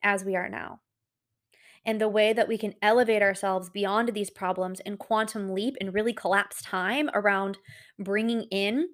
as 0.02 0.24
we 0.24 0.36
are 0.36 0.48
now 0.48 0.80
and 1.86 2.00
the 2.00 2.08
way 2.08 2.32
that 2.32 2.48
we 2.48 2.56
can 2.56 2.74
elevate 2.80 3.22
ourselves 3.22 3.70
beyond 3.70 4.14
these 4.14 4.30
problems 4.30 4.80
and 4.80 4.98
quantum 4.98 5.52
leap 5.52 5.76
and 5.80 5.94
really 5.94 6.12
collapse 6.12 6.62
time 6.62 7.10
around 7.12 7.58
bringing 7.98 8.42
in 8.50 8.88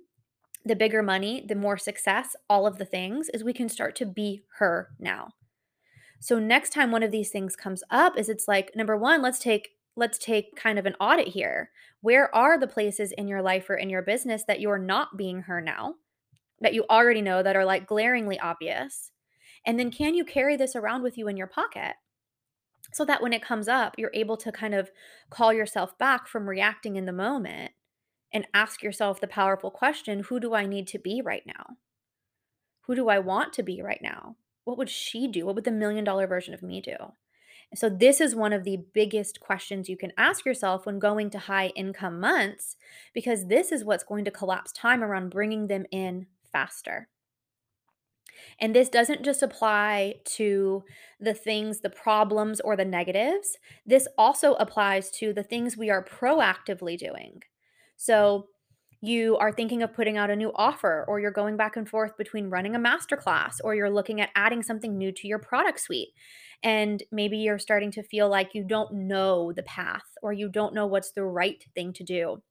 the 0.64 0.76
bigger 0.76 1.02
money, 1.02 1.44
the 1.48 1.54
more 1.54 1.78
success, 1.78 2.36
all 2.48 2.66
of 2.66 2.78
the 2.78 2.84
things 2.84 3.28
is 3.32 3.42
we 3.42 3.52
can 3.52 3.68
start 3.68 3.96
to 3.96 4.06
be 4.06 4.42
her 4.58 4.90
now. 4.98 5.28
So 6.20 6.38
next 6.38 6.70
time 6.70 6.90
one 6.90 7.02
of 7.02 7.12
these 7.12 7.30
things 7.30 7.56
comes 7.56 7.82
up 7.90 8.18
is 8.18 8.28
it's 8.28 8.46
like 8.46 8.76
number 8.76 8.96
1, 8.96 9.22
let's 9.22 9.38
take 9.38 9.70
let's 9.96 10.18
take 10.18 10.56
kind 10.56 10.78
of 10.78 10.86
an 10.86 10.94
audit 11.00 11.28
here. 11.28 11.70
Where 12.00 12.34
are 12.34 12.58
the 12.58 12.66
places 12.66 13.12
in 13.12 13.28
your 13.28 13.42
life 13.42 13.68
or 13.68 13.74
in 13.74 13.90
your 13.90 14.02
business 14.02 14.44
that 14.46 14.60
you're 14.60 14.78
not 14.78 15.16
being 15.16 15.42
her 15.42 15.60
now? 15.60 15.94
That 16.60 16.74
you 16.74 16.84
already 16.88 17.22
know 17.22 17.42
that 17.42 17.56
are 17.56 17.64
like 17.64 17.86
glaringly 17.86 18.38
obvious? 18.38 19.10
And 19.66 19.78
then 19.78 19.90
can 19.90 20.14
you 20.14 20.24
carry 20.24 20.56
this 20.56 20.76
around 20.76 21.02
with 21.02 21.18
you 21.18 21.28
in 21.28 21.36
your 21.36 21.46
pocket? 21.46 21.94
So 22.92 23.04
that 23.04 23.22
when 23.22 23.32
it 23.32 23.42
comes 23.42 23.68
up, 23.68 23.94
you're 23.98 24.10
able 24.14 24.36
to 24.38 24.52
kind 24.52 24.74
of 24.74 24.90
call 25.30 25.52
yourself 25.52 25.96
back 25.98 26.26
from 26.26 26.48
reacting 26.48 26.96
in 26.96 27.06
the 27.06 27.12
moment 27.12 27.72
and 28.32 28.46
ask 28.54 28.82
yourself 28.82 29.20
the 29.20 29.26
powerful 29.26 29.70
question 29.70 30.20
who 30.24 30.40
do 30.40 30.54
I 30.54 30.66
need 30.66 30.86
to 30.88 30.98
be 30.98 31.20
right 31.20 31.44
now? 31.46 31.76
Who 32.82 32.94
do 32.94 33.08
I 33.08 33.18
want 33.18 33.52
to 33.54 33.62
be 33.62 33.82
right 33.82 34.00
now? 34.02 34.36
What 34.64 34.78
would 34.78 34.90
she 34.90 35.28
do? 35.28 35.46
What 35.46 35.54
would 35.54 35.64
the 35.64 35.70
million 35.70 36.04
dollar 36.04 36.26
version 36.26 36.54
of 36.54 36.62
me 36.62 36.80
do? 36.80 36.96
So, 37.74 37.88
this 37.88 38.20
is 38.20 38.34
one 38.34 38.52
of 38.52 38.64
the 38.64 38.78
biggest 38.94 39.38
questions 39.38 39.88
you 39.88 39.96
can 39.96 40.12
ask 40.18 40.44
yourself 40.44 40.86
when 40.86 40.98
going 40.98 41.30
to 41.30 41.38
high 41.38 41.68
income 41.76 42.18
months, 42.18 42.76
because 43.14 43.46
this 43.46 43.70
is 43.70 43.84
what's 43.84 44.02
going 44.02 44.24
to 44.24 44.30
collapse 44.32 44.72
time 44.72 45.04
around 45.04 45.30
bringing 45.30 45.68
them 45.68 45.86
in 45.92 46.26
faster. 46.50 47.08
And 48.60 48.74
this 48.74 48.88
doesn't 48.88 49.22
just 49.22 49.42
apply 49.42 50.16
to 50.36 50.84
the 51.18 51.34
things, 51.34 51.80
the 51.80 51.90
problems, 51.90 52.60
or 52.60 52.76
the 52.76 52.84
negatives. 52.84 53.58
This 53.86 54.06
also 54.16 54.54
applies 54.54 55.10
to 55.12 55.32
the 55.32 55.42
things 55.42 55.76
we 55.76 55.90
are 55.90 56.04
proactively 56.04 56.98
doing. 56.98 57.34
Mm. 57.34 57.42
So, 57.96 58.46
you 59.02 59.38
are 59.38 59.50
thinking 59.50 59.82
of 59.82 59.94
putting 59.94 60.18
out 60.18 60.28
a 60.28 60.36
new 60.36 60.52
offer, 60.54 61.06
or 61.08 61.20
you're 61.20 61.30
going 61.30 61.56
back 61.56 61.74
and 61.76 61.88
forth 61.88 62.18
between 62.18 62.50
running 62.50 62.74
a 62.74 62.78
masterclass, 62.78 63.54
or 63.64 63.74
you're 63.74 63.88
looking 63.88 64.20
at 64.20 64.28
adding 64.34 64.62
something 64.62 64.98
new 64.98 65.10
to 65.12 65.26
your 65.26 65.38
product 65.38 65.80
suite. 65.80 66.10
And 66.62 67.02
maybe 67.10 67.38
you're 67.38 67.58
starting 67.58 67.90
to 67.92 68.02
feel 68.02 68.28
like 68.28 68.54
you 68.54 68.62
don't 68.62 68.92
know 68.92 69.52
the 69.52 69.62
path 69.62 70.04
or 70.22 70.32
you 70.32 70.48
don't 70.50 70.74
know 70.74 70.86
what's 70.86 71.12
the 71.12 71.24
right 71.24 71.64
thing 71.74 71.92
to 71.94 72.04
do. 72.04 72.42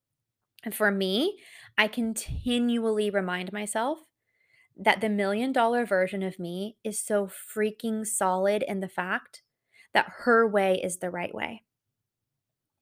And 0.64 0.74
for 0.74 0.92
me, 0.92 1.38
I 1.78 1.88
continually 1.88 3.10
remind 3.10 3.54
myself 3.54 4.00
that 4.80 5.02
the 5.02 5.10
million 5.10 5.52
dollar 5.52 5.86
version 5.86 6.24
of 6.24 6.40
me 6.40 6.78
is 6.84 7.00
so 7.00 7.28
freaking 7.28 8.08
solid 8.08 8.64
in 8.64 8.80
the 8.80 8.88
fact 8.88 9.44
that 9.94 10.12
her 10.20 10.48
way 10.48 10.80
is 10.82 10.98
the 10.98 11.10
right 11.10 11.36
way. 11.36 11.64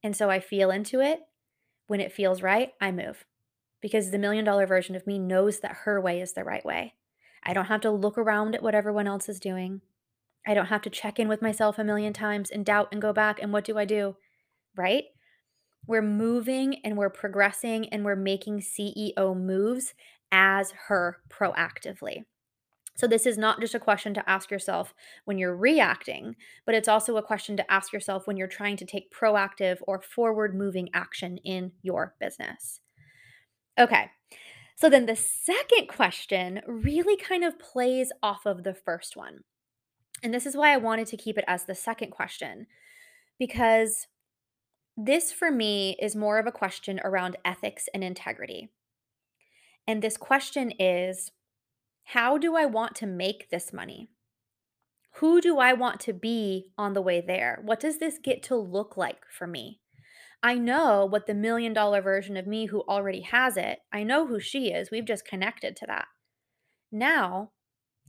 And 0.04 0.16
so 0.16 0.30
I 0.30 0.40
feel 0.40 0.70
into 0.70 1.02
it. 1.02 1.22
When 1.88 2.00
it 2.00 2.14
feels 2.14 2.42
right, 2.42 2.74
I 2.80 2.92
move 2.92 3.26
because 3.82 4.12
the 4.12 4.20
million 4.20 4.46
dollar 4.46 4.68
version 4.68 4.96
of 4.96 5.08
me 5.08 5.18
knows 5.18 5.60
that 5.62 5.80
her 5.86 6.00
way 6.00 6.22
is 6.22 6.34
the 6.34 6.44
right 6.44 6.66
way. 6.66 6.94
I 7.44 7.54
don't 7.54 7.66
have 7.66 7.82
to 7.82 7.92
look 7.92 8.18
around 8.18 8.56
at 8.56 8.64
what 8.64 8.76
everyone 8.76 9.08
else 9.08 9.30
is 9.30 9.40
doing. 9.40 9.82
I 10.46 10.54
don't 10.54 10.68
have 10.68 10.82
to 10.84 10.90
check 10.90 11.20
in 11.20 11.28
with 11.28 11.42
myself 11.42 11.80
a 11.80 11.84
million 11.84 12.14
times 12.14 12.50
and 12.52 12.66
doubt 12.66 12.90
and 12.92 13.02
go 13.02 13.14
back. 13.14 13.42
And 13.42 13.54
what 13.54 13.66
do 13.66 13.78
I 13.78 13.86
do? 13.86 14.16
Right? 14.76 15.06
We're 15.86 16.02
moving 16.02 16.82
and 16.84 16.98
we're 16.98 17.10
progressing 17.10 17.88
and 17.90 18.04
we're 18.04 18.16
making 18.16 18.60
CEO 18.60 19.36
moves 19.36 19.94
as 20.32 20.72
her 20.88 21.18
proactively. 21.30 22.24
So, 22.96 23.06
this 23.06 23.28
is 23.28 23.38
not 23.38 23.62
just 23.62 23.76
a 23.76 23.80
question 23.80 24.16
to 24.16 24.28
ask 24.28 24.50
yourself 24.50 24.94
when 25.26 25.38
you're 25.38 25.56
reacting, 25.56 26.36
but 26.66 26.74
it's 26.74 26.88
also 26.88 27.16
a 27.18 27.24
question 27.24 27.56
to 27.58 27.72
ask 27.72 27.94
yourself 27.94 28.26
when 28.26 28.38
you're 28.38 28.48
trying 28.48 28.76
to 28.78 28.86
take 28.86 29.14
proactive 29.14 29.78
or 29.88 30.02
forward 30.02 30.56
moving 30.56 30.90
action 30.96 31.38
in 31.46 31.74
your 31.84 32.16
business. 32.20 32.80
Okay, 33.80 34.10
so 34.76 34.90
then 34.90 35.06
the 35.06 35.16
second 35.16 35.88
question 35.88 36.62
really 36.68 37.18
kind 37.18 37.44
of 37.44 37.60
plays 37.60 38.12
off 38.24 38.46
of 38.46 38.64
the 38.64 38.74
first 38.74 39.16
one. 39.16 39.42
And 40.24 40.34
this 40.34 40.48
is 40.48 40.58
why 40.58 40.74
I 40.74 40.78
wanted 40.78 41.08
to 41.08 41.18
keep 41.18 41.38
it 41.38 41.46
as 41.48 41.66
the 41.66 41.76
second 41.76 42.10
question, 42.10 42.66
because 43.38 44.08
this 44.96 45.32
for 45.32 45.52
me 45.52 45.96
is 46.02 46.16
more 46.16 46.40
of 46.40 46.48
a 46.48 46.52
question 46.52 47.00
around 47.04 47.38
ethics 47.46 47.88
and 47.94 48.04
integrity. 48.04 48.70
And 49.88 50.02
this 50.02 50.18
question 50.18 50.72
is 50.80 51.32
how 52.04 52.38
do 52.38 52.56
I 52.56 52.66
want 52.66 52.96
to 52.98 53.08
make 53.08 53.50
this 53.50 53.74
money? 53.74 54.10
Who 55.16 55.42
do 55.42 55.58
I 55.58 55.74
want 55.74 56.00
to 56.02 56.14
be 56.14 56.68
on 56.78 56.94
the 56.94 57.02
way 57.02 57.22
there? 57.22 57.60
What 57.64 57.80
does 57.80 57.98
this 57.98 58.20
get 58.24 58.44
to 58.44 58.56
look 58.56 58.96
like 58.96 59.24
for 59.32 59.48
me? 59.48 59.80
I 60.44 60.56
know 60.56 61.06
what 61.06 61.26
the 61.26 61.34
million 61.34 61.74
dollar 61.74 62.02
version 62.02 62.38
of 62.38 62.46
me 62.46 62.68
who 62.68 62.84
already 62.88 63.22
has 63.22 63.58
it, 63.58 63.80
I 63.92 64.04
know 64.04 64.28
who 64.28 64.40
she 64.40 64.72
is. 64.72 64.92
We've 64.92 65.06
just 65.06 65.26
connected 65.26 65.76
to 65.78 65.86
that. 65.88 66.06
Now, 66.92 67.52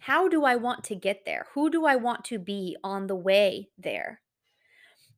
how 0.01 0.29
do 0.29 0.45
I 0.45 0.57
want 0.57 0.85
to 0.85 0.95
get 0.95 1.25
there? 1.25 1.47
Who 1.55 1.71
do 1.71 1.87
I 1.87 1.97
want 1.97 2.25
to 2.27 2.39
be 2.39 2.77
on 2.85 3.07
the 3.07 3.17
way 3.17 3.71
there? 3.77 4.21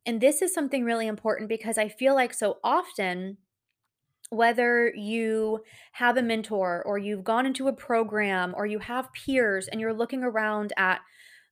And 0.05 0.19
this 0.19 0.41
is 0.41 0.53
something 0.53 0.83
really 0.83 1.07
important 1.07 1.49
because 1.49 1.77
I 1.77 1.87
feel 1.87 2.15
like 2.15 2.33
so 2.33 2.57
often 2.63 3.37
whether 4.31 4.93
you 4.95 5.59
have 5.91 6.15
a 6.15 6.21
mentor 6.21 6.81
or 6.85 6.97
you've 6.97 7.23
gone 7.23 7.45
into 7.45 7.67
a 7.67 7.73
program 7.73 8.53
or 8.55 8.65
you 8.65 8.79
have 8.79 9.11
peers 9.11 9.67
and 9.67 9.81
you're 9.81 9.93
looking 9.93 10.23
around 10.23 10.71
at 10.77 11.01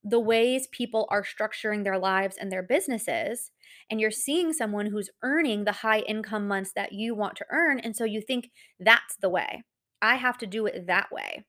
the 0.02 0.20
ways 0.20 0.70
people 0.72 1.06
are 1.12 1.22
structuring 1.22 1.84
their 1.84 2.00
lives 2.00 2.38
and 2.40 2.50
their 2.50 2.64
businesses, 2.64 3.52
and 3.92 4.00
you're 4.00 4.12
seeing 4.12 4.54
someone 4.54 4.86
who's 4.86 5.10
earning 5.24 5.66
the 5.66 5.74
high 5.74 6.00
income 6.00 6.48
months 6.48 6.72
that 6.74 6.94
you 6.94 7.14
want 7.14 7.36
to 7.36 7.46
earn. 7.52 7.80
And 7.80 7.98
so 7.98 8.06
you 8.06 8.22
think 8.22 8.50
that's 8.80 9.18
the 9.18 9.30
way. 9.30 9.64
I 10.02 10.16
have 10.16 10.38
to 10.38 10.48
do 10.48 10.66
it 10.66 10.88
that 10.88 11.12
way. 11.12 11.44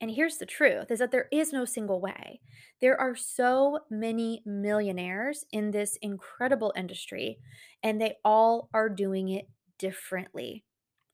And 0.00 0.12
here's 0.12 0.36
the 0.36 0.46
truth 0.46 0.92
is 0.92 1.00
that 1.00 1.10
there 1.10 1.26
is 1.32 1.52
no 1.52 1.64
single 1.64 2.00
way. 2.00 2.40
There 2.80 2.98
are 2.98 3.16
so 3.16 3.80
many 3.90 4.42
millionaires 4.46 5.44
in 5.50 5.72
this 5.72 5.98
incredible 6.00 6.72
industry, 6.76 7.38
and 7.82 8.00
they 8.00 8.18
all 8.24 8.68
are 8.72 8.88
doing 8.88 9.30
it 9.30 9.48
differently. 9.78 10.64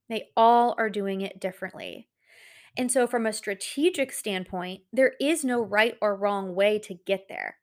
They 0.08 0.28
all 0.36 0.74
are 0.78 0.90
doing 0.90 1.20
it 1.20 1.40
differently. 1.40 2.08
And 2.76 2.90
so, 2.90 3.06
from 3.06 3.26
a 3.26 3.32
strategic 3.32 4.12
standpoint, 4.12 4.82
there 4.92 5.14
is 5.20 5.44
no 5.44 5.62
right 5.62 5.96
or 6.00 6.16
wrong 6.16 6.54
way 6.54 6.78
to 6.80 6.94
get 7.06 7.28
there. 7.28 7.58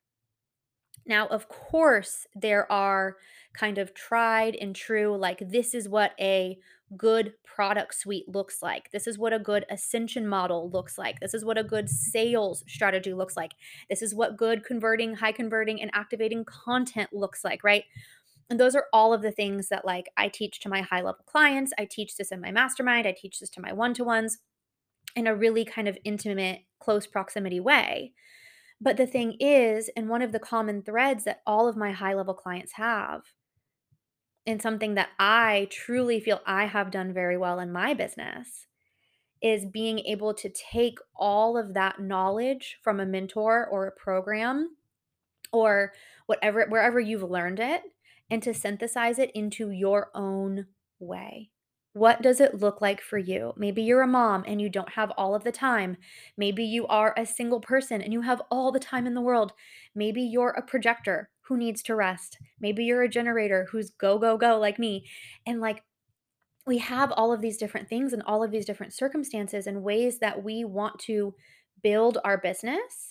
Now, 1.05 1.27
of 1.27 1.49
course, 1.49 2.27
there 2.35 2.71
are 2.71 3.17
kind 3.53 3.77
of 3.77 3.93
tried 3.93 4.55
and 4.55 4.75
true, 4.75 5.17
like, 5.17 5.39
this 5.39 5.73
is 5.73 5.89
what 5.89 6.13
a 6.19 6.57
good 6.95 7.33
product 7.43 7.95
suite 7.95 8.27
looks 8.27 8.61
like. 8.61 8.91
This 8.91 9.07
is 9.07 9.17
what 9.17 9.33
a 9.33 9.39
good 9.39 9.65
ascension 9.69 10.27
model 10.27 10.69
looks 10.69 10.97
like. 10.97 11.19
This 11.19 11.33
is 11.33 11.43
what 11.43 11.57
a 11.57 11.63
good 11.63 11.89
sales 11.89 12.63
strategy 12.67 13.13
looks 13.13 13.35
like. 13.35 13.53
This 13.89 14.01
is 14.01 14.13
what 14.13 14.37
good 14.37 14.63
converting, 14.63 15.15
high 15.15 15.31
converting, 15.31 15.81
and 15.81 15.91
activating 15.93 16.45
content 16.45 17.09
looks 17.13 17.43
like, 17.43 17.63
right? 17.63 17.85
And 18.49 18.59
those 18.59 18.75
are 18.75 18.87
all 18.91 19.13
of 19.13 19.21
the 19.21 19.31
things 19.31 19.69
that 19.69 19.85
like 19.85 20.09
I 20.17 20.27
teach 20.27 20.59
to 20.61 20.69
my 20.69 20.81
high 20.81 21.01
level 21.01 21.23
clients. 21.25 21.71
I 21.77 21.85
teach 21.85 22.17
this 22.17 22.31
in 22.31 22.41
my 22.41 22.51
mastermind. 22.51 23.07
I 23.07 23.15
teach 23.17 23.39
this 23.39 23.49
to 23.51 23.61
my 23.61 23.71
one 23.71 23.93
to 23.93 24.03
ones 24.03 24.39
in 25.15 25.27
a 25.27 25.35
really 25.35 25.65
kind 25.65 25.87
of 25.87 25.97
intimate, 26.03 26.61
close 26.79 27.07
proximity 27.07 27.59
way. 27.59 28.13
But 28.79 28.97
the 28.97 29.05
thing 29.05 29.37
is, 29.39 29.89
and 29.95 30.09
one 30.09 30.21
of 30.21 30.31
the 30.31 30.39
common 30.39 30.81
threads 30.81 31.23
that 31.25 31.41
all 31.45 31.67
of 31.67 31.77
my 31.77 31.91
high 31.91 32.13
level 32.13 32.33
clients 32.33 32.73
have, 32.73 33.21
and 34.47 34.59
something 34.61 34.95
that 34.95 35.09
I 35.19 35.67
truly 35.69 36.19
feel 36.19 36.41
I 36.47 36.65
have 36.65 36.89
done 36.89 37.13
very 37.13 37.37
well 37.37 37.59
in 37.59 37.71
my 37.71 37.93
business, 37.93 38.65
is 39.41 39.65
being 39.65 39.99
able 39.99 40.33
to 40.33 40.49
take 40.49 40.97
all 41.15 41.57
of 41.57 41.73
that 41.73 41.99
knowledge 41.99 42.77
from 42.81 42.99
a 42.99 43.05
mentor 43.05 43.67
or 43.71 43.87
a 43.87 43.91
program 43.91 44.75
or 45.51 45.93
whatever, 46.25 46.65
wherever 46.69 46.99
you've 46.99 47.29
learned 47.29 47.59
it, 47.59 47.83
and 48.31 48.41
to 48.41 48.53
synthesize 48.53 49.19
it 49.19 49.29
into 49.35 49.69
your 49.69 50.09
own 50.15 50.65
way. 50.99 51.51
What 51.93 52.21
does 52.21 52.39
it 52.39 52.61
look 52.61 52.79
like 52.79 53.01
for 53.01 53.17
you? 53.17 53.53
Maybe 53.57 53.81
you're 53.83 54.01
a 54.01 54.07
mom 54.07 54.45
and 54.47 54.61
you 54.61 54.69
don't 54.69 54.93
have 54.93 55.11
all 55.11 55.35
of 55.35 55.43
the 55.43 55.51
time. 55.51 55.97
Maybe 56.37 56.63
you 56.63 56.87
are 56.87 57.13
a 57.17 57.25
single 57.25 57.59
person 57.59 58.01
and 58.01 58.13
you 58.13 58.21
have 58.21 58.41
all 58.49 58.71
the 58.71 58.79
time 58.79 59.05
in 59.05 59.13
the 59.13 59.21
world. 59.21 59.51
Maybe 59.93 60.21
you're 60.21 60.51
a 60.51 60.61
projector 60.61 61.29
who 61.41 61.57
needs 61.57 61.83
to 61.83 61.95
rest. 61.95 62.37
Maybe 62.61 62.85
you're 62.85 63.03
a 63.03 63.09
generator 63.09 63.67
who's 63.69 63.89
go, 63.89 64.17
go, 64.17 64.37
go 64.37 64.57
like 64.57 64.79
me. 64.79 65.05
And 65.45 65.59
like, 65.59 65.83
we 66.65 66.77
have 66.77 67.11
all 67.11 67.33
of 67.33 67.41
these 67.41 67.57
different 67.57 67.89
things 67.89 68.13
and 68.13 68.21
all 68.23 68.41
of 68.41 68.51
these 68.51 68.65
different 68.65 68.93
circumstances 68.93 69.67
and 69.67 69.83
ways 69.83 70.19
that 70.19 70.41
we 70.41 70.63
want 70.63 70.97
to 70.99 71.35
build 71.83 72.19
our 72.23 72.37
business 72.37 73.10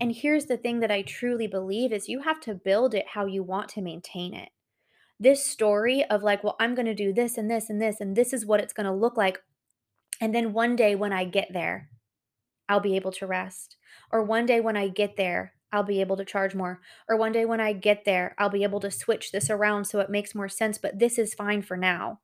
and 0.00 0.12
here's 0.12 0.46
the 0.46 0.56
thing 0.56 0.80
that 0.80 0.90
I 0.90 1.02
truly 1.02 1.46
believe 1.46 1.92
is 1.92 2.08
you 2.08 2.22
have 2.22 2.40
to 2.40 2.54
build 2.54 2.94
it 2.94 3.06
how 3.14 3.26
you 3.26 3.42
want 3.42 3.68
to 3.70 3.82
maintain 3.82 4.34
it. 4.34 4.50
This 5.18 5.44
story 5.44 6.04
of 6.04 6.22
like, 6.22 6.44
well, 6.44 6.56
I'm 6.60 6.74
going 6.74 6.86
to 6.86 6.94
do 6.94 7.12
this 7.12 7.38
and 7.38 7.50
this 7.50 7.70
and 7.70 7.80
this 7.80 8.00
and 8.00 8.14
this 8.14 8.32
is 8.32 8.44
what 8.44 8.60
it's 8.60 8.72
going 8.72 8.86
to 8.86 8.92
look 8.92 9.16
like. 9.16 9.38
And 10.20 10.34
then 10.34 10.52
one 10.52 10.76
day 10.76 10.94
when 10.94 11.12
I 11.12 11.24
get 11.24 11.48
there, 11.52 11.90
I'll 12.68 12.80
be 12.80 12.96
able 12.96 13.12
to 13.12 13.26
rest. 13.26 13.76
Or 14.12 14.22
one 14.22 14.46
day 14.46 14.60
when 14.60 14.76
I 14.76 14.88
get 14.88 15.16
there, 15.16 15.54
I'll 15.72 15.82
be 15.82 16.00
able 16.00 16.16
to 16.16 16.24
charge 16.24 16.54
more. 16.54 16.80
Or 17.08 17.16
one 17.16 17.32
day 17.32 17.44
when 17.44 17.60
I 17.60 17.72
get 17.72 18.04
there, 18.04 18.34
I'll 18.38 18.50
be 18.50 18.62
able 18.62 18.80
to 18.80 18.90
switch 18.90 19.32
this 19.32 19.50
around 19.50 19.84
so 19.84 20.00
it 20.00 20.10
makes 20.10 20.34
more 20.34 20.48
sense, 20.48 20.78
but 20.78 20.98
this 20.98 21.18
is 21.18 21.34
fine 21.34 21.62
for 21.62 21.76
now. 21.76 22.20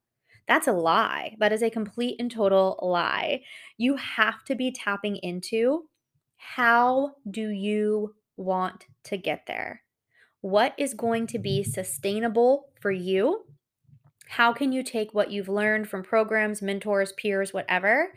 That's 0.48 0.66
a 0.66 0.72
lie. 0.72 1.36
That 1.38 1.52
is 1.52 1.62
a 1.62 1.70
complete 1.70 2.16
and 2.18 2.30
total 2.30 2.78
lie. 2.82 3.42
You 3.78 3.96
have 3.96 4.44
to 4.44 4.54
be 4.54 4.72
tapping 4.72 5.16
into 5.16 5.88
how 6.42 7.12
do 7.30 7.48
you 7.48 8.14
want 8.36 8.86
to 9.04 9.16
get 9.16 9.46
there? 9.46 9.82
What 10.40 10.74
is 10.76 10.92
going 10.92 11.28
to 11.28 11.38
be 11.38 11.60
mm-hmm. 11.60 11.70
sustainable 11.70 12.68
for 12.80 12.90
you? 12.90 13.44
How 14.28 14.52
can 14.52 14.72
you 14.72 14.82
take 14.82 15.14
what 15.14 15.30
you've 15.30 15.48
learned 15.48 15.88
from 15.88 16.02
programs, 16.02 16.60
mentors, 16.60 17.12
peers, 17.12 17.52
whatever, 17.52 18.12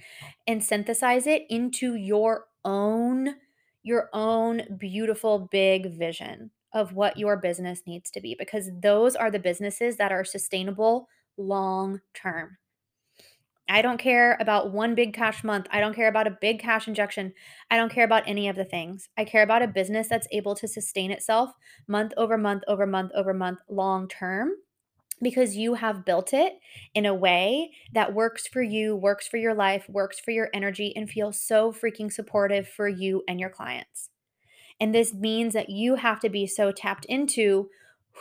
and 0.47 0.63
synthesize 0.63 1.27
it 1.27 1.43
into 1.49 1.95
your 1.95 2.45
own 2.63 3.35
your 3.83 4.09
own 4.13 4.63
beautiful 4.79 5.47
big 5.51 5.91
vision 5.91 6.49
of 6.73 6.93
what 6.93 7.17
your 7.17 7.37
business 7.37 7.83
needs 7.85 8.09
to 8.09 8.19
be 8.19 8.35
because 8.37 8.71
those 8.81 9.15
are 9.15 9.29
the 9.29 9.37
businesses 9.37 9.97
that 9.97 10.11
are 10.11 10.25
sustainable 10.25 11.07
long 11.37 12.01
term. 12.15 12.57
I 13.67 13.81
don't 13.81 13.97
care 13.97 14.37
about 14.39 14.71
one 14.71 14.93
big 14.93 15.13
cash 15.13 15.43
month. 15.43 15.67
I 15.71 15.79
don't 15.79 15.95
care 15.95 16.07
about 16.07 16.27
a 16.27 16.37
big 16.39 16.59
cash 16.59 16.87
injection. 16.87 17.33
I 17.71 17.77
don't 17.77 17.91
care 17.91 18.05
about 18.05 18.23
any 18.27 18.47
of 18.47 18.55
the 18.55 18.65
things. 18.65 19.09
I 19.17 19.25
care 19.25 19.41
about 19.41 19.63
a 19.63 19.67
business 19.67 20.07
that's 20.07 20.27
able 20.31 20.55
to 20.55 20.67
sustain 20.67 21.11
itself 21.11 21.51
month 21.87 22.13
over 22.15 22.37
month 22.37 22.63
over 22.67 22.85
month 22.85 23.11
over 23.15 23.33
month 23.33 23.59
long 23.67 24.07
term 24.07 24.51
because 25.21 25.55
you 25.55 25.75
have 25.75 26.05
built 26.05 26.33
it 26.33 26.53
in 26.93 27.05
a 27.05 27.13
way 27.13 27.71
that 27.93 28.13
works 28.13 28.47
for 28.47 28.61
you, 28.61 28.95
works 28.95 29.27
for 29.27 29.37
your 29.37 29.53
life, 29.53 29.89
works 29.89 30.19
for 30.19 30.31
your 30.31 30.49
energy, 30.53 30.95
and 30.95 31.09
feels 31.09 31.39
so 31.39 31.71
freaking 31.71 32.11
supportive 32.11 32.67
for 32.67 32.87
you 32.87 33.23
and 33.27 33.39
your 33.39 33.49
clients. 33.49 34.09
And 34.79 34.93
this 34.93 35.13
means 35.13 35.53
that 35.53 35.69
you 35.69 35.95
have 35.95 36.19
to 36.19 36.29
be 36.29 36.45
so 36.45 36.71
tapped 36.71 37.05
into 37.05 37.69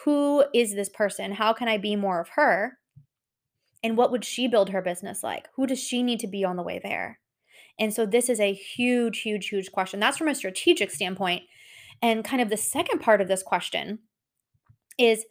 who 0.05 0.45
is 0.55 0.75
this 0.75 0.89
person? 0.89 1.33
How 1.33 1.53
can 1.53 1.69
I 1.69 1.79
be 1.79 1.97
more 1.97 2.21
of 2.21 2.31
her? 2.31 2.79
And 3.85 3.99
what 3.99 4.11
would 4.11 4.25
she 4.25 4.49
build 4.49 4.71
her 4.71 4.81
business 4.81 5.23
like? 5.23 5.49
Who 5.57 5.67
does 5.67 5.79
she 5.79 6.03
need 6.03 6.19
to 6.21 6.27
be 6.27 6.43
on 6.43 6.57
the 6.57 6.63
way 6.63 6.81
there? 6.83 7.21
And 7.79 7.93
so 7.93 8.07
this 8.07 8.31
is 8.31 8.41
a 8.41 8.55
huge, 8.55 9.21
huge, 9.21 9.49
huge 9.49 9.71
question. 9.71 10.01
That's 10.01 10.17
from 10.17 10.29
a 10.29 10.35
strategic 10.35 10.91
standpoint. 10.91 11.43
And 12.01 12.25
kind 12.25 12.41
of 12.41 12.49
the 12.49 12.57
second 12.57 13.01
part 13.01 13.21
of 13.21 13.29
this 13.29 13.43
question 13.43 13.99
is 14.99 15.27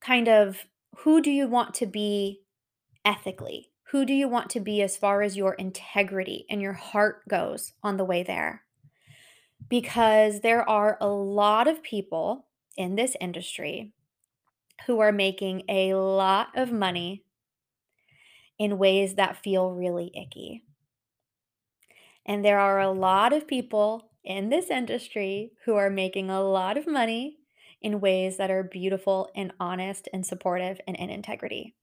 kind 0.00 0.28
of 0.28 0.66
who 0.98 1.22
do 1.22 1.30
you 1.30 1.48
want 1.48 1.72
to 1.74 1.86
be 1.86 2.42
ethically? 3.06 3.70
Who 3.90 4.04
do 4.04 4.12
you 4.12 4.28
want 4.28 4.50
to 4.50 4.60
be 4.60 4.82
as 4.82 4.98
far 4.98 5.22
as 5.22 5.36
your 5.36 5.54
integrity 5.54 6.44
and 6.50 6.60
your 6.60 6.72
heart 6.74 7.26
goes 7.28 7.72
on 7.82 7.96
the 7.96 8.04
way 8.04 8.22
there? 8.22 8.64
Because 9.68 10.40
there 10.40 10.68
are 10.68 10.98
a 11.00 11.08
lot 11.08 11.68
of 11.68 11.82
people 11.82 12.46
in 12.76 12.96
this 12.96 13.16
industry 13.18 13.92
who 14.86 15.00
are 15.00 15.12
making 15.12 15.62
a 15.68 15.94
lot 15.94 16.48
of 16.54 16.70
money 16.70 17.24
in 18.58 18.78
ways 18.78 19.14
that 19.14 19.42
feel 19.42 19.70
really 19.70 20.10
icky. 20.14 20.62
And 22.26 22.44
there 22.44 22.58
are 22.58 22.80
a 22.80 22.90
lot 22.90 23.32
of 23.32 23.46
people 23.46 24.10
in 24.24 24.48
this 24.48 24.70
industry 24.70 25.52
who 25.64 25.74
are 25.74 25.90
making 25.90 26.30
a 26.30 26.42
lot 26.42 26.78
of 26.78 26.86
money 26.86 27.38
in 27.82 28.00
ways 28.00 28.38
that 28.38 28.50
are 28.50 28.62
beautiful 28.62 29.30
and 29.36 29.52
honest 29.60 30.08
and 30.12 30.24
supportive 30.26 30.80
and 30.86 30.96
in 30.96 31.10
integrity. 31.10 31.74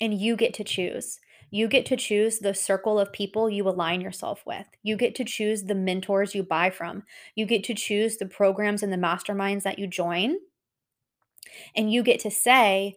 And 0.00 0.20
you 0.20 0.36
get 0.36 0.52
to 0.54 0.64
choose. 0.64 1.20
You 1.48 1.68
get 1.68 1.86
to 1.86 1.96
choose 1.96 2.40
the 2.40 2.54
circle 2.54 2.98
of 2.98 3.12
people 3.12 3.48
you 3.48 3.68
align 3.68 4.00
yourself 4.00 4.42
with. 4.44 4.66
You 4.82 4.96
get 4.96 5.14
to 5.14 5.24
choose 5.24 5.62
the 5.62 5.76
mentors 5.76 6.34
you 6.34 6.42
buy 6.42 6.70
from. 6.70 7.04
You 7.36 7.46
get 7.46 7.62
to 7.64 7.74
choose 7.74 8.16
the 8.16 8.26
programs 8.26 8.82
and 8.82 8.92
the 8.92 8.96
masterminds 8.96 9.62
that 9.62 9.78
you 9.78 9.86
join. 9.86 10.38
And 11.76 11.92
you 11.92 12.02
get 12.02 12.18
to 12.20 12.30
say, 12.30 12.96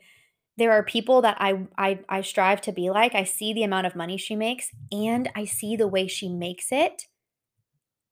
there 0.60 0.72
are 0.72 0.84
people 0.84 1.22
that 1.22 1.38
I, 1.40 1.68
I 1.78 2.00
I 2.08 2.22
strive 2.22 2.62
to 2.62 2.72
be 2.72 2.90
like. 2.90 3.16
I 3.16 3.24
see 3.24 3.54
the 3.54 3.64
amount 3.64 3.88
of 3.88 3.96
money 3.96 4.18
she 4.18 4.36
makes 4.36 4.70
and 4.92 5.30
I 5.36 5.46
see 5.46 5.76
the 5.76 5.88
way 5.88 6.08
she 6.08 6.30
makes 6.30 6.68
it 6.72 7.06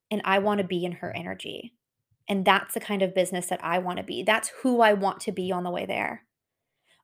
and 0.09 0.21
I 0.25 0.39
want 0.39 0.59
to 0.59 0.67
be 0.67 0.83
in 0.85 0.93
her 0.93 1.15
energy. 1.15 1.73
And 2.29 2.45
that's 2.45 2.73
the 2.73 2.79
kind 2.79 3.01
of 3.01 3.15
business 3.15 3.47
that 3.47 3.63
I 3.63 3.79
want 3.79 3.97
to 3.97 4.03
be. 4.03 4.23
That's 4.23 4.51
who 4.61 4.81
I 4.81 4.93
want 4.93 5.19
to 5.21 5.31
be 5.31 5.51
on 5.51 5.63
the 5.63 5.71
way 5.71 5.85
there. 5.85 6.23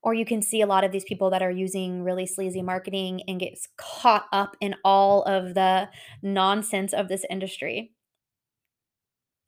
Or 0.01 0.13
you 0.13 0.25
can 0.25 0.41
see 0.41 0.61
a 0.61 0.67
lot 0.67 0.83
of 0.83 0.91
these 0.91 1.05
people 1.05 1.29
that 1.29 1.41
are 1.41 1.51
using 1.51 2.03
really 2.03 2.25
sleazy 2.25 2.61
marketing 2.61 3.21
and 3.27 3.39
gets 3.39 3.69
caught 3.77 4.25
up 4.33 4.57
in 4.59 4.75
all 4.83 5.23
of 5.23 5.53
the 5.53 5.89
nonsense 6.21 6.93
of 6.93 7.07
this 7.07 7.25
industry 7.29 7.91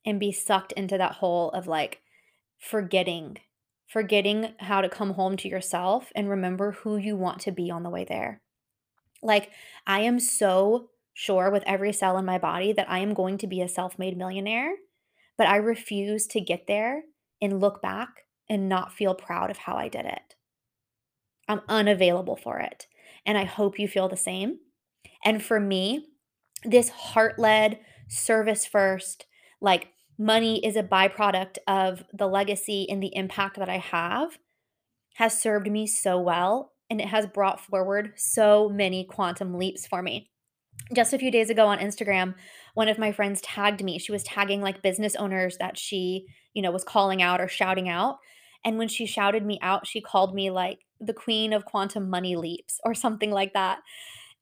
and 0.06 0.18
be 0.18 0.32
sucked 0.32 0.72
into 0.72 0.96
that 0.96 1.16
hole 1.16 1.50
of 1.50 1.66
like 1.66 2.00
forgetting 2.58 3.36
forgetting 3.86 4.54
how 4.58 4.80
to 4.80 4.88
come 4.88 5.12
home 5.12 5.36
to 5.38 5.48
yourself 5.48 6.12
and 6.14 6.28
remember 6.28 6.72
who 6.72 6.96
you 6.96 7.16
want 7.16 7.40
to 7.40 7.52
be 7.52 7.70
on 7.70 7.82
the 7.82 7.90
way 7.90 8.04
there. 8.04 8.42
Like, 9.22 9.50
I 9.86 10.00
am 10.00 10.18
so 10.20 10.90
sure 11.14 11.50
with 11.50 11.62
every 11.66 11.92
cell 11.92 12.18
in 12.18 12.24
my 12.24 12.38
body 12.38 12.72
that 12.72 12.90
I 12.90 12.98
am 12.98 13.14
going 13.14 13.38
to 13.38 13.46
be 13.46 13.62
a 13.62 13.68
self 13.68 13.98
made 13.98 14.16
millionaire, 14.16 14.74
but 15.38 15.46
I 15.46 15.56
refuse 15.56 16.26
to 16.28 16.40
get 16.40 16.66
there 16.66 17.04
and 17.40 17.60
look 17.60 17.80
back 17.80 18.26
and 18.48 18.68
not 18.68 18.92
feel 18.92 19.14
proud 19.14 19.50
of 19.50 19.58
how 19.58 19.76
I 19.76 19.88
did 19.88 20.04
it. 20.04 20.34
I'm 21.48 21.62
unavailable 21.68 22.36
for 22.36 22.58
it. 22.58 22.86
And 23.24 23.36
I 23.38 23.44
hope 23.44 23.78
you 23.78 23.88
feel 23.88 24.08
the 24.08 24.16
same. 24.16 24.58
And 25.24 25.42
for 25.42 25.58
me, 25.58 26.08
this 26.64 26.88
heart 26.88 27.38
led, 27.38 27.80
service 28.08 28.66
first, 28.66 29.26
like 29.60 29.88
money 30.18 30.64
is 30.64 30.76
a 30.76 30.82
byproduct 30.82 31.58
of 31.66 32.04
the 32.12 32.26
legacy 32.26 32.86
and 32.88 33.02
the 33.02 33.14
impact 33.14 33.58
that 33.58 33.68
I 33.68 33.78
have 33.78 34.38
has 35.16 35.40
served 35.40 35.70
me 35.70 35.86
so 35.86 36.20
well 36.20 36.72
and 36.88 37.00
it 37.00 37.08
has 37.08 37.26
brought 37.26 37.60
forward 37.60 38.12
so 38.16 38.68
many 38.68 39.04
quantum 39.04 39.54
leaps 39.54 39.86
for 39.86 40.02
me. 40.02 40.30
Just 40.94 41.12
a 41.12 41.18
few 41.18 41.30
days 41.30 41.50
ago 41.50 41.66
on 41.66 41.78
Instagram, 41.78 42.34
one 42.74 42.88
of 42.88 42.98
my 42.98 43.10
friends 43.10 43.40
tagged 43.40 43.82
me. 43.82 43.98
She 43.98 44.12
was 44.12 44.22
tagging 44.22 44.60
like 44.60 44.82
business 44.82 45.16
owners 45.16 45.56
that 45.58 45.78
she, 45.78 46.26
you 46.54 46.62
know, 46.62 46.70
was 46.70 46.84
calling 46.84 47.22
out 47.22 47.40
or 47.40 47.48
shouting 47.48 47.88
out. 47.88 48.18
And 48.64 48.78
when 48.78 48.88
she 48.88 49.06
shouted 49.06 49.44
me 49.44 49.58
out, 49.62 49.86
she 49.86 50.00
called 50.00 50.34
me 50.34 50.50
like 50.50 50.80
the 51.00 51.14
queen 51.14 51.52
of 51.52 51.64
quantum 51.64 52.08
money 52.08 52.36
leaps 52.36 52.78
or 52.84 52.94
something 52.94 53.30
like 53.30 53.52
that. 53.54 53.80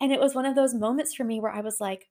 And 0.00 0.12
it 0.12 0.20
was 0.20 0.34
one 0.34 0.46
of 0.46 0.56
those 0.56 0.74
moments 0.74 1.14
for 1.14 1.24
me 1.24 1.40
where 1.40 1.52
I 1.52 1.60
was 1.60 1.80
like, 1.80 2.08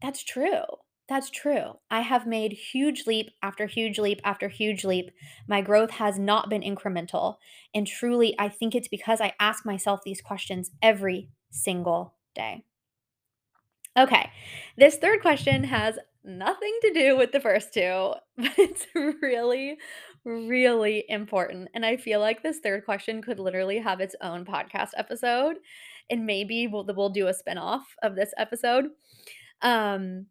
that's 0.00 0.24
true. 0.24 0.62
That's 1.10 1.28
true. 1.28 1.72
I 1.90 2.02
have 2.02 2.24
made 2.24 2.52
huge 2.52 3.04
leap 3.04 3.32
after 3.42 3.66
huge 3.66 3.98
leap 3.98 4.20
after 4.22 4.48
huge 4.48 4.84
leap. 4.84 5.10
My 5.48 5.60
growth 5.60 5.90
has 5.90 6.20
not 6.20 6.48
been 6.48 6.62
incremental. 6.62 7.38
And 7.74 7.84
truly, 7.84 8.36
I 8.38 8.48
think 8.48 8.76
it's 8.76 8.86
because 8.86 9.20
I 9.20 9.32
ask 9.40 9.66
myself 9.66 10.02
these 10.04 10.20
questions 10.20 10.70
every 10.80 11.28
single 11.50 12.14
day. 12.36 12.62
Okay, 13.98 14.30
this 14.78 14.98
third 14.98 15.20
question 15.20 15.64
has 15.64 15.98
nothing 16.22 16.78
to 16.82 16.92
do 16.92 17.16
with 17.16 17.32
the 17.32 17.40
first 17.40 17.74
two, 17.74 18.12
but 18.36 18.56
it's 18.56 18.86
really, 18.94 19.78
really 20.24 21.04
important. 21.08 21.70
And 21.74 21.84
I 21.84 21.96
feel 21.96 22.20
like 22.20 22.44
this 22.44 22.60
third 22.60 22.84
question 22.84 23.20
could 23.20 23.40
literally 23.40 23.78
have 23.78 23.98
its 23.98 24.14
own 24.22 24.44
podcast 24.44 24.90
episode. 24.96 25.56
And 26.08 26.24
maybe 26.24 26.68
we'll, 26.68 26.86
we'll 26.94 27.10
do 27.10 27.26
a 27.26 27.34
spinoff 27.34 27.82
of 28.00 28.14
this 28.14 28.32
episode. 28.38 28.90
Um, 29.60 30.26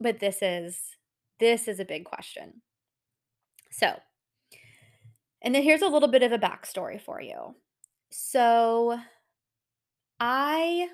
but 0.00 0.20
this 0.20 0.38
is 0.42 0.78
this 1.40 1.68
is 1.68 1.78
a 1.80 1.84
big 1.84 2.04
question. 2.04 2.62
So, 3.70 4.00
and 5.42 5.54
then 5.54 5.62
here's 5.62 5.82
a 5.82 5.88
little 5.88 6.08
bit 6.08 6.22
of 6.22 6.32
a 6.32 6.38
backstory 6.38 7.00
for 7.00 7.20
you. 7.20 7.54
So, 8.10 8.98
I 10.18 10.88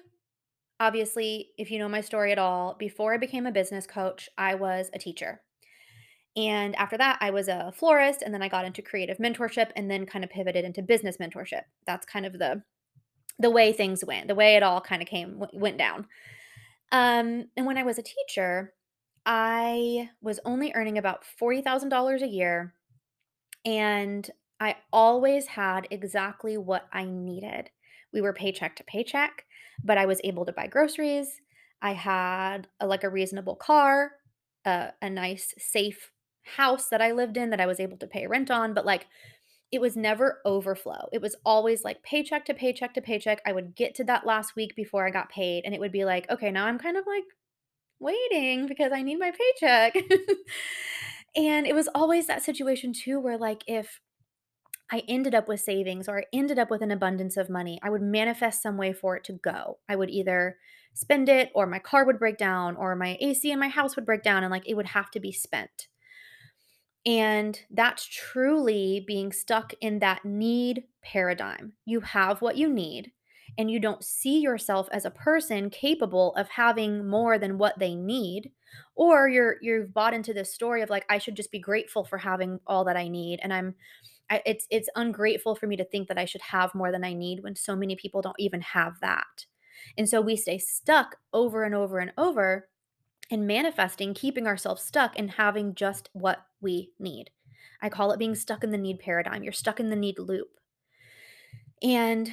obviously, 0.81 1.51
if 1.57 1.71
you 1.71 1.79
know 1.79 1.89
my 1.89 2.01
story 2.01 2.33
at 2.33 2.39
all, 2.39 2.75
before 2.79 3.15
I 3.15 3.19
became 3.19 3.47
a 3.47 3.53
business 3.53 3.87
coach, 3.87 4.29
I 4.37 4.55
was 4.55 4.91
a 4.93 4.99
teacher. 4.99 5.41
And 6.37 6.75
after 6.77 6.99
that, 6.99 7.19
I 7.21 7.31
was 7.31 7.47
a 7.47 7.73
florist, 7.75 8.23
and 8.23 8.35
then 8.35 8.43
I 8.43 8.49
got 8.49 8.65
into 8.65 8.83
creative 8.83 9.19
mentorship 9.19 9.71
and 9.77 9.89
then 9.89 10.05
kind 10.05 10.25
of 10.25 10.31
pivoted 10.31 10.65
into 10.65 10.83
business 10.83 11.19
mentorship. 11.19 11.63
That's 11.87 12.07
kind 12.07 12.27
of 12.27 12.35
the 12.35 12.63
the 13.41 13.51
way 13.51 13.73
things 13.73 14.05
went, 14.05 14.29
the 14.29 14.35
way 14.35 14.55
it 14.55 14.63
all 14.63 14.81
kind 14.81 15.03
of 15.03 15.09
came 15.09 15.43
went 15.53 15.79
down. 15.79 16.07
Um, 16.93 17.47
and 17.57 17.67
when 17.67 17.79
I 17.79 17.83
was 17.83 17.99
a 17.99 18.03
teacher, 18.03 18.73
I 19.27 20.11
was 20.21 20.41
only 20.45 20.73
earning 20.75 20.99
about 20.99 21.25
$40,000 21.41 22.23
a 22.23 22.27
year, 22.27 22.75
and 23.65 24.29
I 24.61 24.77
always 24.93 25.47
had 25.47 25.87
exactly 25.91 26.57
what 26.57 26.87
I 26.93 27.05
needed. 27.05 27.71
We 28.13 28.21
were 28.21 28.33
paycheck 28.33 28.77
to 28.77 28.85
paycheck, 28.85 29.45
but 29.83 29.99
I 29.99 30.07
was 30.07 30.21
able 30.25 30.45
to 30.47 30.53
buy 30.53 30.67
groceries. 30.67 31.41
I 31.83 31.93
had 31.93 32.69
a, 32.81 32.87
like 32.87 33.05
a 33.05 33.11
reasonable 33.11 33.57
car, 33.57 34.13
a, 34.65 34.93
a 35.03 35.11
nice, 35.11 35.53
safe 35.59 36.11
house 36.57 36.89
that 36.89 37.03
I 37.03 37.13
lived 37.13 37.37
in 37.37 37.51
that 37.51 37.61
I 37.61 37.67
was 37.67 37.81
able 37.81 37.97
to 37.99 38.07
pay 38.07 38.27
rent 38.27 38.51
on, 38.51 38.75
but 38.75 38.87
like 38.87 39.07
it 39.73 39.81
was 39.81 39.97
never 39.97 40.41
overflow. 40.45 41.09
It 41.13 41.21
was 41.21 41.35
always 41.45 41.83
like 41.83 42.03
paycheck 42.03 42.45
to 42.47 42.55
paycheck 42.55 42.95
to 42.95 43.01
paycheck. 43.01 43.41
I 43.45 43.53
would 43.53 43.75
get 43.75 43.95
to 43.97 44.05
that 44.05 44.27
last 44.27 44.55
week 44.55 44.77
before 44.77 45.07
I 45.07 45.11
got 45.11 45.31
paid, 45.31 45.65
and 45.65 45.75
it 45.75 45.81
would 45.81 45.93
be 45.93 46.05
like, 46.05 46.31
okay, 46.31 46.51
now 46.51 46.67
I'm 46.67 46.79
kind 46.79 46.97
of 46.97 47.07
like 47.07 47.25
waiting 48.01 48.67
because 48.67 48.93
I 48.93 49.03
need 49.03 49.19
my 49.19 49.33
paycheck. 49.33 49.95
and 51.37 51.67
it 51.67 51.75
was 51.75 51.89
always 51.95 52.27
that 52.27 52.43
situation 52.43 52.93
too 52.93 53.21
where 53.21 53.39
like 53.39 53.65
if 53.67 54.01
I 54.93 55.03
ended 55.09 55.35
up 55.35 55.49
with 55.49 55.61
savings 55.61 56.09
or 56.09 56.21
I 56.21 56.25
ended 56.33 56.59
up 56.59 56.71
with 56.71 56.83
an 56.83 56.91
abundance 56.91 57.37
of 57.37 57.49
money, 57.49 57.81
I 57.83 57.91
would 57.91 58.03
manifest 58.03 58.63
some 58.63 58.77
way 58.77 58.93
for 58.93 59.17
it 59.17 59.25
to 59.25 59.33
go. 59.33 59.79
I 59.89 59.97
would 59.97 60.11
either 60.11 60.59
spend 60.95 61.29
it 61.29 61.51
or 61.55 61.67
my 61.67 61.79
car 61.79 62.05
would 62.05 62.19
break 62.19 62.39
down 62.39 62.77
or 62.77 62.95
my 62.95 63.17
AC 63.21 63.51
in 63.51 63.59
my 63.59 63.69
house 63.69 63.97
would 63.97 64.07
break 64.07 64.23
down 64.23 64.45
and 64.45 64.51
like 64.51 64.69
it 64.69 64.75
would 64.75 64.87
have 64.87 65.11
to 65.13 65.21
be 65.21 65.33
spent. 65.33 65.89
And 67.07 67.61
that's 67.71 68.07
truly 68.07 69.05
being 69.07 69.33
stuck 69.33 69.73
in 69.81 69.99
that 69.99 70.25
need 70.25 70.85
paradigm. 71.03 71.75
You 71.85 72.01
have 72.01 72.41
what 72.41 72.57
you 72.57 72.69
need 72.69 73.13
and 73.59 73.71
you 73.71 73.79
don't 73.79 74.05
see 74.05 74.41
yourself 74.41 74.89
as 74.93 75.05
a 75.05 75.11
person 75.11 75.71
capable 75.71 76.35
of 76.35 76.49
having 76.49 77.07
more 77.07 77.39
than 77.39 77.59
what 77.59 77.79
they 77.79 77.95
need 77.95 78.51
or 78.95 79.29
you're 79.29 79.57
you've 79.61 79.95
bought 79.95 80.15
into 80.15 80.35
this 80.35 80.53
story 80.53 80.83
of 80.83 80.91
like 80.91 81.05
I 81.09 81.19
should 81.19 81.37
just 81.37 81.53
be 81.53 81.59
grateful 81.59 82.05
for 82.05 82.19
having 82.19 82.61
all 82.67 82.85
that 82.85 82.97
I 82.97 83.09
need 83.09 83.41
and 83.43 83.53
I'm 83.53 83.75
I, 84.31 84.43
it's 84.47 84.67
it's 84.71 84.89
ungrateful 84.97 85.55
for 85.55 85.67
me 85.67 85.77
to 85.77 85.85
think 85.85 86.09
that 86.09 86.19
I 86.19 86.25
should 86.25 86.41
have 86.43 86.75
more 86.75 86.91
than 86.91 87.05
I 87.05 87.13
need 87.13 87.43
when 87.43 87.57
so 87.57 87.77
many 87.77 87.97
people 87.97 88.23
don't 88.23 88.37
even 88.39 88.61
have 88.63 88.99
that. 89.01 89.47
And 89.99 90.09
so 90.09 90.21
we 90.21 90.37
stay 90.37 90.59
stuck 90.59 91.17
over 91.33 91.65
and 91.65 91.75
over 91.75 91.99
and 91.99 92.13
over 92.17 92.69
in 93.31 93.47
manifesting, 93.47 94.15
keeping 94.15 94.47
ourselves 94.47 94.83
stuck 94.83 95.19
and 95.19 95.31
having 95.33 95.75
just 95.75 96.09
what 96.13 96.45
we 96.61 96.93
need. 96.99 97.31
I 97.83 97.89
call 97.89 98.13
it 98.13 98.19
being 98.19 98.35
stuck 98.35 98.65
in 98.65 98.71
the 98.71 98.79
need 98.79 98.99
paradigm. 98.99 99.43
You're 99.43 99.53
stuck 99.53 99.79
in 99.79 99.91
the 99.91 99.97
need 99.97 100.19
loop. 100.19 100.49
And 101.83 102.33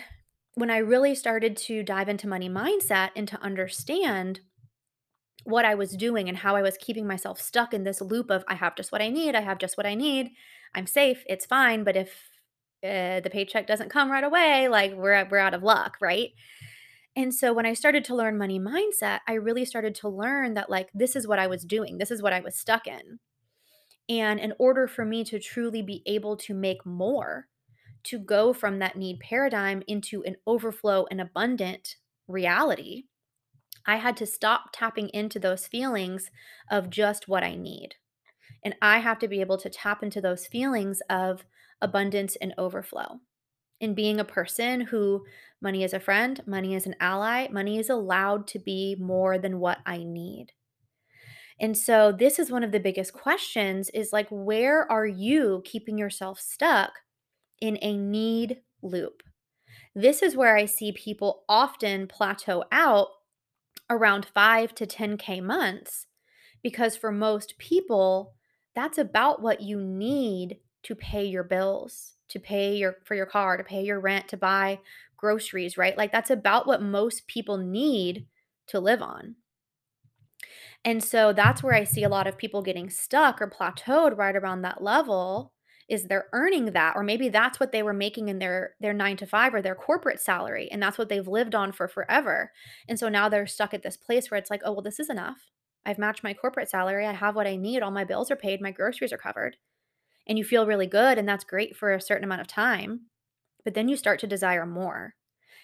when 0.55 0.69
I 0.69 0.77
really 0.77 1.15
started 1.15 1.55
to 1.57 1.83
dive 1.83 2.09
into 2.09 2.27
money 2.27 2.49
mindset 2.49 3.09
and 3.15 3.27
to 3.27 3.41
understand 3.41 4.41
what 5.43 5.65
I 5.65 5.75
was 5.75 5.95
doing 5.95 6.29
and 6.29 6.37
how 6.37 6.55
I 6.55 6.61
was 6.61 6.77
keeping 6.77 7.07
myself 7.07 7.39
stuck 7.41 7.73
in 7.73 7.83
this 7.83 8.01
loop 8.01 8.29
of 8.29 8.43
I 8.47 8.55
have 8.55 8.75
just 8.75 8.91
what 8.91 9.01
I 9.01 9.09
need, 9.09 9.35
I 9.35 9.41
have 9.41 9.57
just 9.57 9.77
what 9.77 9.85
I 9.85 9.95
need, 9.95 10.31
I'm 10.75 10.87
safe, 10.87 11.23
it's 11.27 11.45
fine, 11.45 11.83
but 11.83 11.95
if 11.95 12.09
uh, 12.83 13.21
the 13.21 13.29
paycheck 13.31 13.67
doesn't 13.67 13.89
come 13.89 14.11
right 14.11 14.23
away, 14.23 14.67
like 14.67 14.93
we're 14.93 15.27
we're 15.29 15.37
out 15.37 15.53
of 15.53 15.63
luck, 15.63 15.97
right? 16.01 16.29
And 17.15 17.33
so 17.33 17.53
when 17.53 17.65
I 17.65 17.73
started 17.73 18.05
to 18.05 18.15
learn 18.15 18.37
money 18.37 18.59
mindset, 18.59 19.19
I 19.27 19.33
really 19.33 19.65
started 19.65 19.95
to 19.95 20.09
learn 20.09 20.53
that 20.53 20.69
like 20.69 20.89
this 20.93 21.15
is 21.15 21.27
what 21.27 21.39
I 21.39 21.47
was 21.47 21.65
doing. 21.65 21.97
This 21.97 22.11
is 22.11 22.21
what 22.21 22.33
I 22.33 22.39
was 22.39 22.55
stuck 22.55 22.87
in. 22.87 23.19
And 24.09 24.39
in 24.39 24.53
order 24.59 24.87
for 24.87 25.05
me 25.05 25.23
to 25.25 25.39
truly 25.39 25.81
be 25.81 26.03
able 26.05 26.37
to 26.37 26.53
make 26.53 26.85
more, 26.85 27.47
to 28.05 28.19
go 28.19 28.53
from 28.53 28.79
that 28.79 28.95
need 28.95 29.19
paradigm 29.19 29.83
into 29.87 30.23
an 30.23 30.35
overflow 30.45 31.05
and 31.09 31.21
abundant 31.21 31.95
reality, 32.27 33.03
I 33.85 33.97
had 33.97 34.17
to 34.17 34.25
stop 34.25 34.69
tapping 34.73 35.09
into 35.09 35.39
those 35.39 35.67
feelings 35.67 36.29
of 36.69 36.89
just 36.89 37.27
what 37.27 37.43
I 37.43 37.55
need. 37.55 37.95
And 38.63 38.75
I 38.81 38.99
have 38.99 39.19
to 39.19 39.27
be 39.27 39.41
able 39.41 39.57
to 39.57 39.69
tap 39.69 40.03
into 40.03 40.21
those 40.21 40.47
feelings 40.47 41.01
of 41.09 41.45
abundance 41.81 42.35
and 42.35 42.53
overflow. 42.57 43.19
And 43.79 43.95
being 43.95 44.19
a 44.19 44.25
person 44.25 44.81
who 44.81 45.25
money 45.61 45.83
is 45.83 45.93
a 45.93 45.99
friend, 45.99 46.41
money 46.45 46.75
is 46.75 46.85
an 46.85 46.95
ally, 46.99 47.47
money 47.47 47.79
is 47.79 47.89
allowed 47.89 48.45
to 48.47 48.59
be 48.59 48.95
more 48.99 49.39
than 49.39 49.59
what 49.59 49.79
I 49.85 50.03
need. 50.03 50.51
And 51.59 51.77
so 51.77 52.11
this 52.11 52.39
is 52.39 52.51
one 52.51 52.63
of 52.63 52.71
the 52.71 52.79
biggest 52.79 53.13
questions 53.13 53.89
is 53.93 54.11
like 54.11 54.27
where 54.29 54.91
are 54.91 55.05
you 55.05 55.61
keeping 55.63 55.97
yourself 55.97 56.39
stuck 56.39 56.91
in 57.61 57.77
a 57.81 57.95
need 57.95 58.57
loop? 58.81 59.23
This 59.95 60.21
is 60.21 60.35
where 60.35 60.57
I 60.57 60.65
see 60.65 60.91
people 60.91 61.43
often 61.47 62.07
plateau 62.07 62.65
out 62.71 63.07
around 63.89 64.25
5 64.25 64.75
to 64.75 64.85
10k 64.85 65.43
months 65.43 66.07
because 66.63 66.95
for 66.95 67.11
most 67.11 67.57
people 67.57 68.33
that's 68.73 68.97
about 68.97 69.41
what 69.41 69.61
you 69.61 69.81
need 69.81 70.57
to 70.83 70.95
pay 70.95 71.25
your 71.25 71.43
bills, 71.43 72.15
to 72.29 72.39
pay 72.39 72.75
your 72.75 72.95
for 73.03 73.15
your 73.15 73.25
car, 73.25 73.57
to 73.57 73.63
pay 73.63 73.83
your 73.83 73.99
rent, 73.99 74.27
to 74.29 74.37
buy 74.37 74.79
groceries, 75.17 75.77
right? 75.77 75.97
Like 75.97 76.11
that's 76.11 76.31
about 76.31 76.67
what 76.67 76.81
most 76.81 77.27
people 77.27 77.57
need 77.57 78.27
to 78.67 78.79
live 78.79 79.01
on. 79.01 79.35
And 80.83 81.03
so 81.03 81.31
that's 81.31 81.61
where 81.61 81.75
I 81.75 81.83
see 81.83 82.03
a 82.03 82.09
lot 82.09 82.25
of 82.25 82.37
people 82.37 82.63
getting 82.63 82.89
stuck 82.89 83.41
or 83.41 83.47
plateaued 83.47 84.17
right 84.17 84.35
around 84.35 84.63
that 84.63 84.81
level 84.81 85.53
is 85.91 86.05
they're 86.05 86.29
earning 86.33 86.67
that 86.67 86.95
or 86.95 87.03
maybe 87.03 87.29
that's 87.29 87.59
what 87.59 87.71
they 87.73 87.83
were 87.83 87.93
making 87.93 88.29
in 88.29 88.39
their 88.39 88.75
their 88.79 88.93
9 88.93 89.17
to 89.17 89.27
5 89.27 89.53
or 89.53 89.61
their 89.61 89.75
corporate 89.75 90.21
salary 90.21 90.69
and 90.71 90.81
that's 90.81 90.97
what 90.97 91.09
they've 91.09 91.27
lived 91.27 91.53
on 91.55 91.71
for 91.73 91.87
forever. 91.87 92.51
And 92.89 92.97
so 92.99 93.09
now 93.09 93.29
they're 93.29 93.47
stuck 93.47 93.73
at 93.73 93.83
this 93.83 93.97
place 93.97 94.31
where 94.31 94.39
it's 94.39 94.49
like, 94.49 94.61
"Oh, 94.65 94.73
well 94.73 94.81
this 94.81 94.99
is 94.99 95.09
enough. 95.09 95.51
I've 95.85 95.99
matched 95.99 96.23
my 96.23 96.33
corporate 96.33 96.69
salary. 96.69 97.05
I 97.05 97.13
have 97.13 97.35
what 97.35 97.47
I 97.47 97.57
need. 97.57 97.83
All 97.83 97.91
my 97.91 98.05
bills 98.05 98.31
are 98.31 98.35
paid. 98.37 98.61
My 98.61 98.71
groceries 98.71 99.13
are 99.13 99.17
covered." 99.17 99.57
And 100.27 100.37
you 100.37 100.43
feel 100.45 100.65
really 100.67 100.87
good 100.87 101.17
and 101.17 101.27
that's 101.27 101.43
great 101.43 101.75
for 101.75 101.93
a 101.93 102.01
certain 102.01 102.23
amount 102.23 102.41
of 102.41 102.47
time. 102.47 103.07
But 103.65 103.73
then 103.75 103.89
you 103.89 103.97
start 103.97 104.19
to 104.21 104.27
desire 104.27 104.65
more 104.65 105.15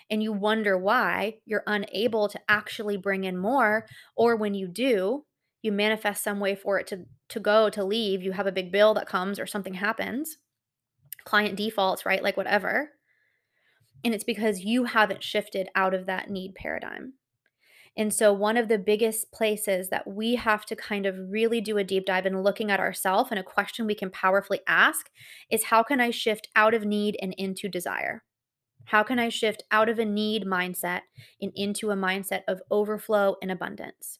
and 0.09 0.23
you 0.23 0.33
wonder 0.33 0.77
why 0.77 1.39
you're 1.45 1.63
unable 1.67 2.29
to 2.29 2.39
actually 2.49 2.97
bring 2.97 3.23
in 3.23 3.37
more 3.37 3.87
or 4.15 4.35
when 4.35 4.53
you 4.53 4.67
do 4.67 5.25
you 5.61 5.71
manifest 5.71 6.23
some 6.23 6.39
way 6.39 6.55
for 6.55 6.79
it 6.79 6.87
to 6.87 7.05
to 7.29 7.39
go 7.39 7.69
to 7.69 7.83
leave 7.83 8.21
you 8.21 8.31
have 8.31 8.47
a 8.47 8.51
big 8.51 8.71
bill 8.71 8.93
that 8.93 9.07
comes 9.07 9.39
or 9.39 9.45
something 9.45 9.75
happens 9.75 10.37
client 11.25 11.55
defaults 11.55 12.05
right 12.05 12.23
like 12.23 12.37
whatever 12.37 12.91
and 14.03 14.13
it's 14.13 14.23
because 14.23 14.61
you 14.61 14.85
haven't 14.85 15.23
shifted 15.23 15.67
out 15.75 15.93
of 15.93 16.05
that 16.05 16.29
need 16.29 16.55
paradigm 16.55 17.13
and 17.97 18.13
so 18.13 18.31
one 18.31 18.57
of 18.57 18.67
the 18.67 18.77
biggest 18.77 19.31
places 19.31 19.89
that 19.89 20.07
we 20.07 20.35
have 20.35 20.65
to 20.65 20.75
kind 20.75 21.07
of 21.07 21.15
really 21.31 21.59
do 21.59 21.79
a 21.79 21.83
deep 21.83 22.05
dive 22.05 22.27
in 22.27 22.43
looking 22.43 22.69
at 22.69 22.79
ourselves 22.79 23.31
and 23.31 23.39
a 23.39 23.43
question 23.43 23.87
we 23.87 23.95
can 23.95 24.11
powerfully 24.11 24.59
ask 24.67 25.09
is 25.49 25.65
how 25.65 25.83
can 25.83 25.99
i 25.99 26.11
shift 26.11 26.47
out 26.55 26.73
of 26.73 26.85
need 26.85 27.17
and 27.21 27.33
into 27.37 27.67
desire 27.67 28.23
how 28.87 29.03
can 29.03 29.19
I 29.19 29.27
shift 29.27 29.63
out 29.69 29.89
of 29.89 29.99
a 29.99 30.05
need 30.05 30.45
mindset 30.45 31.01
and 31.41 31.51
into 31.55 31.91
a 31.91 31.95
mindset 31.95 32.43
of 32.47 32.61
overflow 32.71 33.35
and 33.41 33.51
abundance? 33.51 34.19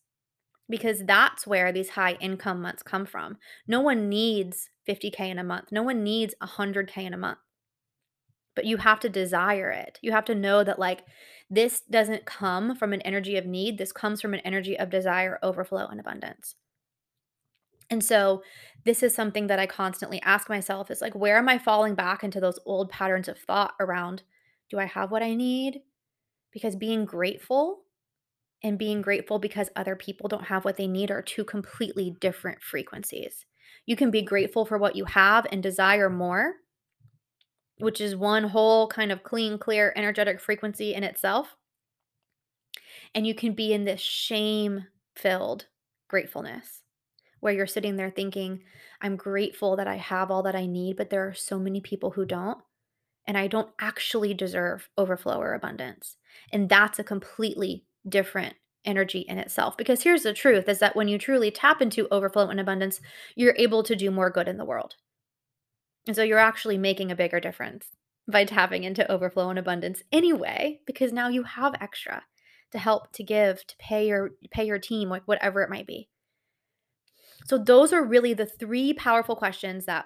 Because 0.70 1.06
that's 1.06 1.48
where 1.48 1.72
these 1.72 1.90
high 1.90 2.18
income 2.20 2.62
months 2.62 2.84
come 2.84 3.06
from. 3.06 3.38
No 3.68 3.80
one 3.80 4.10
needs 4.10 4.70
50K 4.88 5.20
in 5.22 5.40
a 5.40 5.44
month, 5.44 5.72
no 5.72 5.84
one 5.84 6.04
needs 6.04 6.36
100K 6.42 6.98
in 6.98 7.14
a 7.14 7.18
month. 7.18 7.40
But 8.56 8.66
you 8.66 8.78
have 8.78 9.00
to 9.02 9.10
desire 9.10 9.70
it. 9.70 10.00
You 10.02 10.12
have 10.12 10.26
to 10.26 10.36
know 10.36 10.64
that, 10.64 10.80
like, 10.80 11.04
this 11.50 11.82
doesn't 11.82 12.26
come 12.26 12.76
from 12.76 12.92
an 12.92 13.02
energy 13.04 13.38
of 13.38 13.46
need. 13.46 13.78
This 13.78 13.92
comes 13.92 14.20
from 14.20 14.34
an 14.34 14.40
energy 14.42 14.78
of 14.78 14.90
desire, 14.90 15.40
overflow, 15.44 15.86
and 15.88 16.00
abundance. 16.00 16.56
And 17.90 18.04
so, 18.04 18.42
this 18.84 19.04
is 19.04 19.14
something 19.14 19.48
that 19.48 19.60
I 19.60 19.68
constantly 19.68 20.22
ask 20.24 20.50
myself 20.50 20.90
is 20.92 21.02
like, 21.02 21.16
where 21.16 21.38
am 21.38 21.48
I 21.48 21.58
falling 21.58 21.96
back 21.96 22.24
into 22.24 22.40
those 22.40 22.60
old 22.66 22.90
patterns 22.90 23.28
of 23.28 23.38
thought 23.38 23.76
around 23.80 24.24
do 24.70 24.80
I 24.80 24.86
have 24.86 25.12
what 25.12 25.24
I 25.24 25.34
need? 25.34 25.82
Because 26.52 26.76
being 26.76 27.06
grateful 27.06 27.84
and 28.64 28.78
being 28.78 29.02
grateful 29.02 29.40
because 29.40 29.70
other 29.76 29.96
people 29.96 30.28
don't 30.28 30.46
have 30.46 30.66
what 30.66 30.78
they 30.78 30.88
need 30.88 31.12
are 31.12 31.22
two 31.22 31.44
completely 31.44 32.16
different 32.20 32.62
frequencies. 32.62 33.46
You 33.86 33.96
can 33.96 34.12
be 34.12 34.22
grateful 34.22 34.66
for 34.66 34.78
what 34.78 34.96
you 34.96 35.06
have 35.06 35.46
and 35.52 35.62
desire 35.62 36.10
more, 36.10 36.56
which 37.80 38.02
is 38.02 38.16
one 38.16 38.46
whole 38.46 38.88
kind 38.88 39.12
of 39.12 39.24
clean, 39.24 39.58
clear, 39.58 39.94
energetic 39.96 40.40
frequency 40.40 40.94
in 40.94 41.04
itself. 41.04 41.56
And 43.14 43.26
you 43.26 43.36
can 43.36 43.54
be 43.54 43.74
in 43.74 43.86
this 43.86 44.02
shame 44.02 44.86
filled 45.16 45.68
gratefulness 46.10 46.84
where 47.40 47.54
you're 47.54 47.68
sitting 47.68 47.96
there 47.96 48.10
thinking, 48.10 48.62
I'm 49.02 49.16
grateful 49.16 49.76
that 49.76 49.88
I 49.88 49.96
have 49.96 50.32
all 50.32 50.44
that 50.44 50.56
I 50.56 50.66
need, 50.66 50.98
but 50.98 51.12
there 51.12 51.28
are 51.28 51.34
so 51.34 51.60
many 51.60 51.82
people 51.82 52.12
who 52.12 52.26
don't 52.26 52.58
and 53.28 53.38
I 53.38 53.48
don't 53.48 53.70
actually 53.80 54.34
deserve 54.34 54.90
overflow 54.98 55.40
or 55.40 55.54
abundance. 55.54 56.16
And 56.52 56.70
that's 56.70 56.98
a 56.98 57.04
completely 57.04 57.84
different 58.08 58.56
energy 58.86 59.20
in 59.20 59.38
itself 59.38 59.76
because 59.78 60.04
here's 60.04 60.24
the 60.24 60.34
truth 60.34 60.70
is 60.70 60.80
that 60.80 60.96
when 60.96 61.08
you 61.08 61.18
truly 61.18 61.52
tap 61.52 61.82
into 61.82 62.08
overflow 62.10 62.48
and 62.48 62.60
abundance, 62.60 63.02
you're 63.36 63.56
able 63.58 63.84
to 63.84 63.96
do 63.96 64.10
more 64.10 64.30
good 64.30 64.48
in 64.48 64.58
the 64.58 64.66
world. 64.66 64.96
And 66.08 66.16
so 66.16 66.24
you're 66.24 66.40
actually 66.40 66.78
making 66.78 67.12
a 67.12 67.16
bigger 67.16 67.40
difference 67.40 67.88
by 68.32 68.46
tapping 68.46 68.84
into 68.84 69.10
overflow 69.12 69.50
and 69.50 69.60
abundance 69.60 70.04
anyway 70.12 70.80
because 70.86 71.12
now 71.12 71.28
you 71.28 71.44
have 71.44 71.76
extra 71.82 72.24
to 72.72 72.80
help 72.80 73.12
to 73.14 73.24
give 73.24 73.66
to 73.68 73.76
pay 73.78 74.08
your 74.08 74.32
pay 74.52 74.66
your 74.66 74.80
team 74.80 75.10
like 75.10 75.24
whatever 75.26 75.62
it 75.62 75.70
might 75.70 75.88
be. 75.88 76.10
So 77.46 77.58
those 77.58 77.94
are 77.94 78.04
really 78.04 78.34
the 78.34 78.46
three 78.46 78.94
powerful 78.94 79.36
questions 79.36 79.86
that 79.86 80.06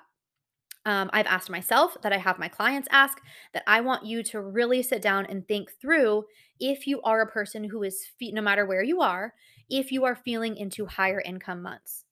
um, 0.86 1.10
I've 1.14 1.28
asked 1.28 1.50
myself, 1.50 1.96
that 2.02 2.14
I 2.14 2.18
have 2.18 2.40
my 2.40 2.48
clients 2.48 2.88
ask, 2.92 3.20
that 3.54 3.64
I 3.68 3.82
want 3.82 4.06
you 4.06 4.24
to 4.24 4.42
really 4.42 4.82
sit 4.82 5.02
down 5.02 5.26
and 5.28 5.48
think 5.48 5.72
through 5.80 6.26
if 6.62 6.88
you 6.88 7.02
are 7.02 7.22
a 7.22 7.28
person 7.28 7.66
who 7.66 7.84
is, 7.84 8.06
no 8.22 8.42
matter 8.42 8.66
where 8.66 8.84
you 8.84 9.02
are, 9.02 9.34
if 9.70 9.92
you 9.92 10.06
are 10.06 10.16
feeling 10.16 10.56
into 10.56 10.86
higher 10.86 11.22
income 11.26 11.62
months. 11.62 12.06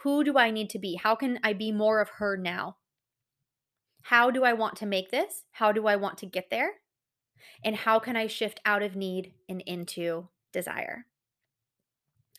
Who 0.00 0.24
do 0.24 0.38
I 0.38 0.50
need 0.50 0.70
to 0.70 0.78
be? 0.78 0.94
How 0.94 1.14
can 1.14 1.38
I 1.44 1.52
be 1.52 1.70
more 1.70 2.00
of 2.00 2.08
her 2.08 2.36
now? 2.36 2.76
How 4.02 4.30
do 4.30 4.44
I 4.44 4.54
want 4.54 4.76
to 4.76 4.86
make 4.86 5.10
this? 5.10 5.44
How 5.50 5.72
do 5.72 5.86
I 5.86 5.96
want 5.96 6.18
to 6.18 6.26
get 6.26 6.48
there? 6.50 6.70
And 7.64 7.76
how 7.76 7.98
can 7.98 8.16
I 8.16 8.26
shift 8.26 8.60
out 8.64 8.82
of 8.82 8.96
need 8.96 9.32
and 9.48 9.60
into 9.66 10.28
desire? 10.52 11.06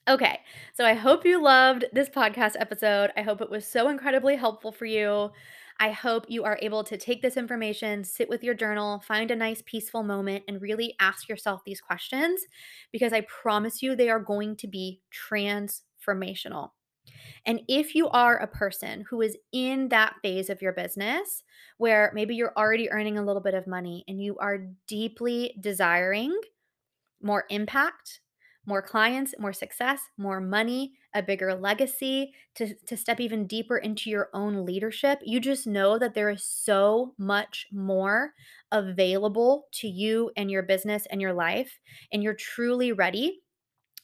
Okay, 0.08 0.40
so 0.74 0.86
I 0.86 0.94
hope 0.94 1.26
you 1.26 1.44
loved 1.44 1.86
this 1.92 2.08
podcast 2.08 2.56
episode. 2.58 3.12
I 3.18 3.24
hope 3.24 3.42
it 3.42 3.50
was 3.50 3.68
so 3.68 3.90
incredibly 3.90 4.38
helpful 4.38 4.72
for 4.72 4.86
you. 4.86 5.32
I 5.80 5.92
hope 5.92 6.26
you 6.28 6.44
are 6.44 6.58
able 6.62 6.84
to 6.86 6.98
take 6.98 7.22
this 7.22 7.38
information, 7.38 8.04
sit 8.04 8.30
with 8.30 8.44
your 8.44 8.56
journal, 8.56 9.00
find 9.00 9.30
a 9.30 9.36
nice 9.36 9.62
peaceful 9.66 10.04
moment, 10.04 10.44
and 10.48 10.62
really 10.62 10.96
ask 11.00 11.30
yourself 11.30 11.62
these 11.66 11.82
questions 11.82 12.42
because 12.92 13.14
I 13.14 13.22
promise 13.22 13.82
you 13.84 13.96
they 13.96 14.10
are 14.10 14.20
going 14.20 14.56
to 14.58 14.68
be 14.68 15.02
transformational. 15.14 16.72
And 17.46 17.62
if 17.68 17.96
you 17.96 18.10
are 18.10 18.38
a 18.38 18.48
person 18.48 19.06
who 19.10 19.22
is 19.22 19.38
in 19.52 19.90
that 19.90 20.16
phase 20.22 20.50
of 20.50 20.62
your 20.62 20.74
business 20.74 21.44
where 21.78 22.12
maybe 22.14 22.36
you're 22.36 22.54
already 22.58 22.90
earning 22.92 23.18
a 23.18 23.24
little 23.24 23.42
bit 23.42 23.54
of 23.54 23.68
money 23.68 24.04
and 24.08 24.22
you 24.22 24.38
are 24.38 24.68
deeply 24.88 25.56
desiring 25.60 26.38
more 27.22 27.46
impact, 27.50 28.22
more 28.68 28.82
clients, 28.82 29.34
more 29.40 29.54
success, 29.54 30.02
more 30.18 30.42
money, 30.42 30.92
a 31.16 31.24
bigger 31.24 31.56
legacy, 31.56 32.34
to, 32.54 32.76
to 32.86 32.98
step 32.98 33.20
even 33.20 33.48
deeper 33.48 33.78
into 33.78 34.10
your 34.10 34.30
own 34.34 34.66
leadership. 34.66 35.20
You 35.24 35.40
just 35.40 35.66
know 35.66 35.98
that 35.98 36.14
there 36.14 36.30
is 36.30 36.44
so 36.44 37.16
much 37.18 37.66
more 37.72 38.34
available 38.72 39.68
to 39.72 39.88
you 39.88 40.32
and 40.36 40.52
your 40.52 40.64
business 40.64 41.08
and 41.10 41.22
your 41.22 41.34
life, 41.34 41.80
and 42.12 42.22
you're 42.22 42.34
truly 42.36 42.92
ready 42.92 43.40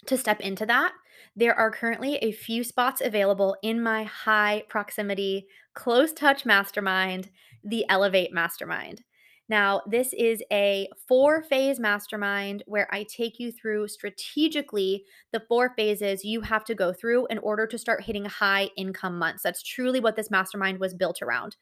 to 0.08 0.18
step 0.18 0.40
into 0.40 0.66
that. 0.66 0.94
There 1.36 1.54
are 1.54 1.70
currently 1.70 2.16
a 2.16 2.32
few 2.32 2.64
spots 2.64 3.02
available 3.02 3.58
in 3.62 3.84
my 3.84 4.04
high 4.04 4.64
proximity, 4.70 5.46
close 5.74 6.14
touch 6.14 6.46
mastermind, 6.46 7.30
the 7.64 7.86
Elevate 7.90 8.34
Mastermind. 8.34 9.04
Now, 9.50 9.82
this 9.86 10.14
is 10.14 10.42
a 10.52 10.88
four 11.08 11.44
phase 11.44 11.80
mastermind 11.80 12.64
where 12.66 12.88
I 12.94 13.04
take 13.04 13.40
you 13.40 13.52
through 13.52 13.90
strategically 13.90 15.04
the 15.32 15.44
four 15.48 15.74
phases 15.76 16.24
you 16.24 16.42
have 16.42 16.64
to 16.66 16.76
go 16.76 16.94
through 16.94 17.28
in 17.28 17.40
order 17.40 17.68
to 17.68 17.78
start 17.78 18.04
hitting 18.04 18.26
high 18.26 18.70
income 18.78 19.20
months. 19.20 19.44
That's 19.44 19.62
truly 19.62 20.00
what 20.00 20.16
this 20.16 20.32
mastermind 20.32 20.80
was 20.80 20.94
built 20.94 21.22
around. 21.22 21.58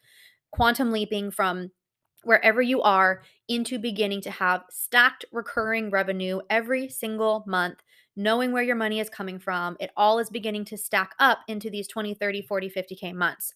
Quantum 0.51 0.91
leaping 0.91 1.31
from 1.31 1.71
wherever 2.23 2.61
you 2.61 2.81
are 2.81 3.23
into 3.47 3.79
beginning 3.79 4.21
to 4.21 4.31
have 4.31 4.63
stacked 4.69 5.25
recurring 5.31 5.89
revenue 5.89 6.39
every 6.49 6.87
single 6.87 7.43
month 7.47 7.79
knowing 8.15 8.51
where 8.51 8.63
your 8.63 8.75
money 8.75 8.99
is 8.99 9.09
coming 9.09 9.39
from 9.39 9.75
it 9.79 9.89
all 9.97 10.19
is 10.19 10.29
beginning 10.29 10.65
to 10.65 10.77
stack 10.77 11.13
up 11.19 11.39
into 11.47 11.69
these 11.69 11.87
20 11.87 12.13
30 12.13 12.41
40 12.43 12.69
50k 12.69 13.13
months 13.13 13.53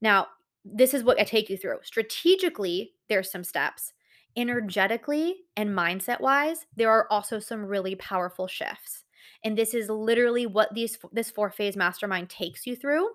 now 0.00 0.26
this 0.74 0.94
is 0.94 1.02
what 1.02 1.20
i 1.20 1.24
take 1.24 1.48
you 1.50 1.56
through 1.56 1.78
strategically 1.82 2.92
there's 3.08 3.30
some 3.30 3.44
steps 3.44 3.92
energetically 4.36 5.36
and 5.56 5.70
mindset 5.70 6.20
wise 6.20 6.66
there 6.76 6.90
are 6.90 7.06
also 7.10 7.38
some 7.38 7.64
really 7.64 7.94
powerful 7.96 8.46
shifts 8.46 9.04
and 9.44 9.56
this 9.56 9.74
is 9.74 9.88
literally 9.88 10.46
what 10.46 10.72
these 10.74 10.98
this 11.12 11.30
four 11.30 11.50
phase 11.50 11.76
mastermind 11.76 12.28
takes 12.28 12.66
you 12.66 12.76
through 12.76 13.08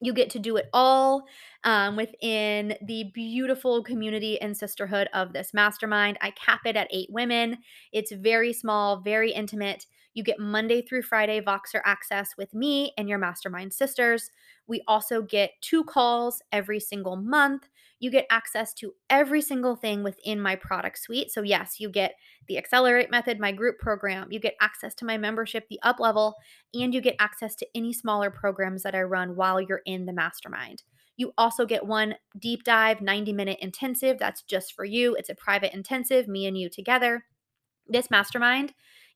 you 0.00 0.12
get 0.12 0.30
to 0.30 0.38
do 0.38 0.56
it 0.56 0.68
all 0.72 1.24
um, 1.64 1.96
within 1.96 2.76
the 2.82 3.10
beautiful 3.14 3.82
community 3.82 4.40
and 4.40 4.56
sisterhood 4.56 5.08
of 5.14 5.32
this 5.32 5.54
mastermind. 5.54 6.18
I 6.20 6.32
cap 6.32 6.60
it 6.66 6.76
at 6.76 6.88
eight 6.90 7.08
women. 7.10 7.58
It's 7.92 8.12
very 8.12 8.52
small, 8.52 9.00
very 9.00 9.32
intimate. 9.32 9.86
You 10.16 10.22
get 10.22 10.40
Monday 10.40 10.80
through 10.80 11.02
Friday 11.02 11.42
Voxer 11.42 11.82
access 11.84 12.30
with 12.38 12.54
me 12.54 12.94
and 12.96 13.06
your 13.06 13.18
mastermind 13.18 13.74
sisters. 13.74 14.30
We 14.66 14.82
also 14.88 15.20
get 15.20 15.50
two 15.60 15.84
calls 15.84 16.40
every 16.52 16.80
single 16.80 17.16
month. 17.16 17.68
You 18.00 18.10
get 18.10 18.24
access 18.30 18.72
to 18.74 18.94
every 19.10 19.42
single 19.42 19.76
thing 19.76 20.02
within 20.02 20.40
my 20.40 20.56
product 20.56 21.00
suite. 21.00 21.30
So, 21.30 21.42
yes, 21.42 21.80
you 21.80 21.90
get 21.90 22.14
the 22.48 22.56
Accelerate 22.56 23.10
Method, 23.10 23.38
my 23.38 23.52
group 23.52 23.78
program. 23.78 24.28
You 24.30 24.40
get 24.40 24.54
access 24.58 24.94
to 24.94 25.04
my 25.04 25.18
membership, 25.18 25.68
the 25.68 25.80
Up 25.82 26.00
Level, 26.00 26.34
and 26.72 26.94
you 26.94 27.02
get 27.02 27.16
access 27.18 27.54
to 27.56 27.66
any 27.74 27.92
smaller 27.92 28.30
programs 28.30 28.84
that 28.84 28.94
I 28.94 29.02
run 29.02 29.36
while 29.36 29.60
you're 29.60 29.82
in 29.84 30.06
the 30.06 30.14
mastermind. 30.14 30.82
You 31.18 31.34
also 31.36 31.66
get 31.66 31.86
one 31.86 32.14
deep 32.38 32.64
dive 32.64 33.02
90 33.02 33.34
minute 33.34 33.58
intensive 33.60 34.18
that's 34.18 34.40
just 34.40 34.72
for 34.72 34.86
you. 34.86 35.14
It's 35.14 35.28
a 35.28 35.34
private 35.34 35.74
intensive, 35.74 36.26
me 36.26 36.46
and 36.46 36.56
you 36.56 36.70
together. 36.70 37.26
This 37.86 38.10
mastermind 38.10 38.72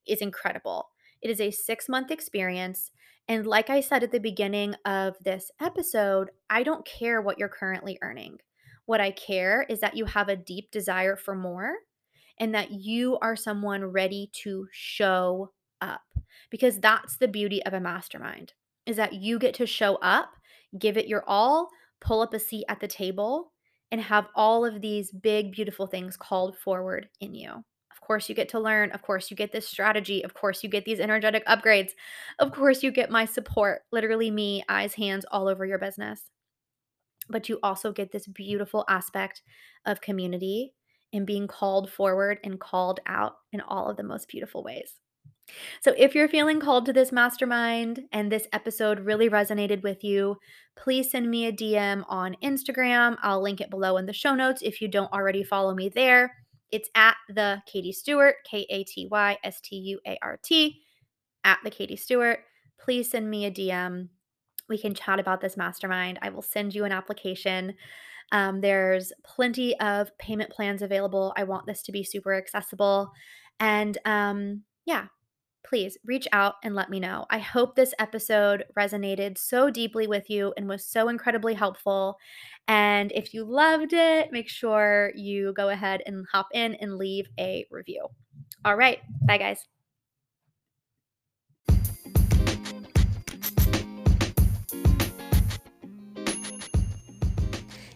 is 0.07 0.21
incredible. 0.21 0.89
It 1.21 1.29
is 1.29 1.39
a 1.39 1.51
six 1.51 1.87
month 1.87 2.11
experience. 2.11 2.91
And 3.27 3.45
like 3.45 3.69
I 3.69 3.81
said 3.81 4.03
at 4.03 4.11
the 4.11 4.19
beginning 4.19 4.75
of 4.85 5.15
this 5.23 5.51
episode, 5.61 6.31
I 6.49 6.63
don't 6.63 6.85
care 6.85 7.21
what 7.21 7.37
you're 7.37 7.49
currently 7.49 7.97
earning. 8.01 8.37
What 8.85 8.99
I 8.99 9.11
care 9.11 9.65
is 9.69 9.79
that 9.79 9.95
you 9.95 10.05
have 10.05 10.27
a 10.27 10.35
deep 10.35 10.71
desire 10.71 11.15
for 11.15 11.35
more 11.35 11.75
and 12.39 12.53
that 12.55 12.71
you 12.71 13.17
are 13.21 13.35
someone 13.35 13.85
ready 13.85 14.31
to 14.43 14.67
show 14.71 15.51
up. 15.79 16.01
Because 16.49 16.79
that's 16.79 17.17
the 17.17 17.27
beauty 17.27 17.63
of 17.65 17.73
a 17.73 17.79
mastermind 17.79 18.53
is 18.85 18.95
that 18.97 19.13
you 19.13 19.37
get 19.37 19.53
to 19.55 19.65
show 19.65 19.95
up, 19.97 20.31
give 20.77 20.97
it 20.97 21.07
your 21.07 21.23
all, 21.27 21.69
pull 21.99 22.21
up 22.21 22.33
a 22.33 22.39
seat 22.39 22.65
at 22.67 22.79
the 22.79 22.87
table, 22.87 23.51
and 23.91 24.01
have 24.01 24.27
all 24.35 24.65
of 24.65 24.81
these 24.81 25.11
big, 25.11 25.51
beautiful 25.51 25.85
things 25.85 26.17
called 26.17 26.57
forward 26.57 27.07
in 27.19 27.35
you. 27.35 27.63
Of 27.93 28.01
course, 28.01 28.29
you 28.29 28.35
get 28.35 28.49
to 28.49 28.59
learn. 28.59 28.91
Of 28.91 29.01
course, 29.01 29.29
you 29.29 29.37
get 29.37 29.51
this 29.51 29.67
strategy. 29.67 30.23
Of 30.23 30.33
course, 30.33 30.63
you 30.63 30.69
get 30.69 30.85
these 30.85 30.99
energetic 30.99 31.45
upgrades. 31.45 31.91
Of 32.39 32.51
course, 32.51 32.83
you 32.83 32.91
get 32.91 33.11
my 33.11 33.25
support 33.25 33.81
literally, 33.91 34.31
me, 34.31 34.63
eyes, 34.69 34.93
hands 34.93 35.25
all 35.31 35.47
over 35.47 35.65
your 35.65 35.79
business. 35.79 36.29
But 37.29 37.49
you 37.49 37.59
also 37.63 37.91
get 37.91 38.11
this 38.11 38.27
beautiful 38.27 38.85
aspect 38.89 39.41
of 39.85 40.01
community 40.01 40.73
and 41.13 41.25
being 41.25 41.47
called 41.47 41.91
forward 41.91 42.39
and 42.43 42.59
called 42.59 42.99
out 43.05 43.33
in 43.51 43.61
all 43.61 43.89
of 43.89 43.97
the 43.97 44.03
most 44.03 44.27
beautiful 44.27 44.63
ways. 44.63 44.93
So, 45.81 45.93
if 45.97 46.15
you're 46.15 46.29
feeling 46.29 46.59
called 46.59 46.85
to 46.85 46.93
this 46.93 47.11
mastermind 47.11 48.03
and 48.11 48.31
this 48.31 48.47
episode 48.53 49.01
really 49.01 49.29
resonated 49.29 49.83
with 49.83 50.03
you, 50.03 50.37
please 50.77 51.11
send 51.11 51.29
me 51.29 51.45
a 51.45 51.51
DM 51.51 52.05
on 52.07 52.37
Instagram. 52.43 53.17
I'll 53.21 53.41
link 53.41 53.59
it 53.59 53.69
below 53.69 53.97
in 53.97 54.05
the 54.05 54.13
show 54.13 54.33
notes 54.33 54.61
if 54.61 54.81
you 54.81 54.87
don't 54.87 55.11
already 55.11 55.43
follow 55.43 55.73
me 55.73 55.89
there. 55.89 56.40
It's 56.71 56.89
at 56.95 57.15
the 57.29 57.61
Katy 57.65 57.91
Stuart, 57.91 58.35
K 58.49 58.65
A 58.69 58.83
T 58.83 59.07
Y 59.09 59.37
S 59.43 59.61
T 59.61 59.75
U 59.75 59.99
A 60.05 60.17
R 60.21 60.39
T, 60.41 60.81
at 61.43 61.59
the 61.63 61.69
Katy 61.69 61.95
Stuart. 61.95 62.39
Please 62.79 63.09
send 63.09 63.29
me 63.29 63.45
a 63.45 63.51
DM. 63.51 64.09
We 64.69 64.77
can 64.77 64.93
chat 64.93 65.19
about 65.19 65.41
this 65.41 65.57
mastermind. 65.57 66.19
I 66.21 66.29
will 66.29 66.41
send 66.41 66.73
you 66.73 66.85
an 66.85 66.91
application. 66.91 67.75
Um, 68.31 68.61
there's 68.61 69.11
plenty 69.23 69.77
of 69.79 70.17
payment 70.17 70.49
plans 70.49 70.81
available. 70.81 71.33
I 71.35 71.43
want 71.43 71.65
this 71.65 71.81
to 71.83 71.91
be 71.91 72.03
super 72.03 72.33
accessible. 72.33 73.11
And 73.59 73.97
um, 74.05 74.63
yeah, 74.85 75.07
please 75.65 75.97
reach 76.05 76.27
out 76.31 76.55
and 76.63 76.73
let 76.75 76.89
me 76.89 76.99
know. 76.99 77.25
I 77.29 77.39
hope 77.39 77.75
this 77.75 77.93
episode 77.99 78.65
resonated 78.77 79.37
so 79.37 79.69
deeply 79.69 80.07
with 80.07 80.29
you 80.29 80.53
and 80.57 80.67
was 80.67 80.85
so 80.85 81.09
incredibly 81.09 81.53
helpful. 81.53 82.17
And 82.71 83.11
if 83.11 83.33
you 83.33 83.43
loved 83.43 83.91
it, 83.91 84.31
make 84.31 84.47
sure 84.47 85.11
you 85.13 85.51
go 85.51 85.67
ahead 85.67 86.03
and 86.05 86.25
hop 86.31 86.47
in 86.53 86.75
and 86.75 86.95
leave 86.95 87.27
a 87.37 87.65
review. 87.69 88.07
All 88.63 88.77
right. 88.77 88.99
Bye, 89.27 89.39
guys. 89.39 89.67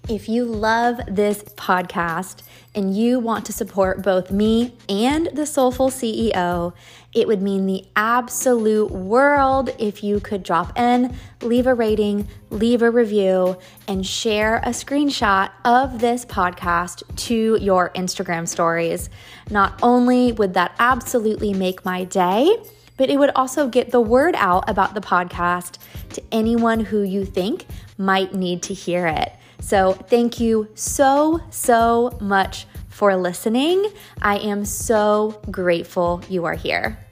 If 0.10 0.28
you 0.28 0.44
love 0.44 1.00
this 1.08 1.42
podcast 1.56 2.44
and 2.76 2.98
you 2.98 3.22
want 3.22 3.46
to 3.46 3.54
support 3.54 4.04
both 4.04 4.30
me 4.30 4.76
and 4.90 5.30
the 5.32 5.46
Soulful 5.46 5.90
CEO, 5.90 6.74
it 7.16 7.28
would 7.28 7.42
mean 7.42 7.66
the 7.66 7.86
absolute 7.96 8.92
world 8.92 9.70
if 9.80 10.04
you 10.04 10.20
could 10.20 10.44
drop 10.44 10.78
in, 10.78 11.16
leave 11.42 11.66
a 11.66 11.74
rating, 11.74 12.28
leave 12.50 12.82
a 12.82 12.92
review, 12.92 13.58
and 13.88 14.06
share 14.06 14.58
a 14.58 14.70
screenshot 14.70 15.50
of 15.64 16.00
this 16.00 16.26
podcast 16.26 17.04
to 17.16 17.58
your 17.62 17.90
Instagram 17.92 18.46
stories. 18.46 19.10
Not 19.50 19.80
only 19.82 20.34
would 20.34 20.56
that 20.56 20.76
absolutely 20.78 21.54
make 21.54 21.86
my 21.86 22.04
day, 22.04 22.58
but 22.98 23.10
it 23.10 23.18
would 23.18 23.32
also 23.34 23.70
get 23.70 23.92
the 23.92 24.02
word 24.02 24.36
out 24.36 24.70
about 24.70 24.94
the 24.94 25.02
podcast 25.02 25.78
to 26.10 26.24
anyone 26.34 26.82
who 26.82 27.02
you 27.02 27.24
think 27.24 27.66
might 27.98 28.34
need 28.34 28.62
to 28.64 28.74
hear 28.74 29.08
it. 29.08 29.32
So, 29.62 29.94
thank 29.94 30.42
you 30.42 30.68
so, 30.76 31.40
so 31.50 32.18
much 32.20 32.68
for 32.90 33.16
listening. 33.16 33.90
I 34.22 34.38
am 34.40 34.66
so 34.66 35.42
grateful 35.50 36.22
you 36.30 36.44
are 36.44 36.54
here. 36.54 37.05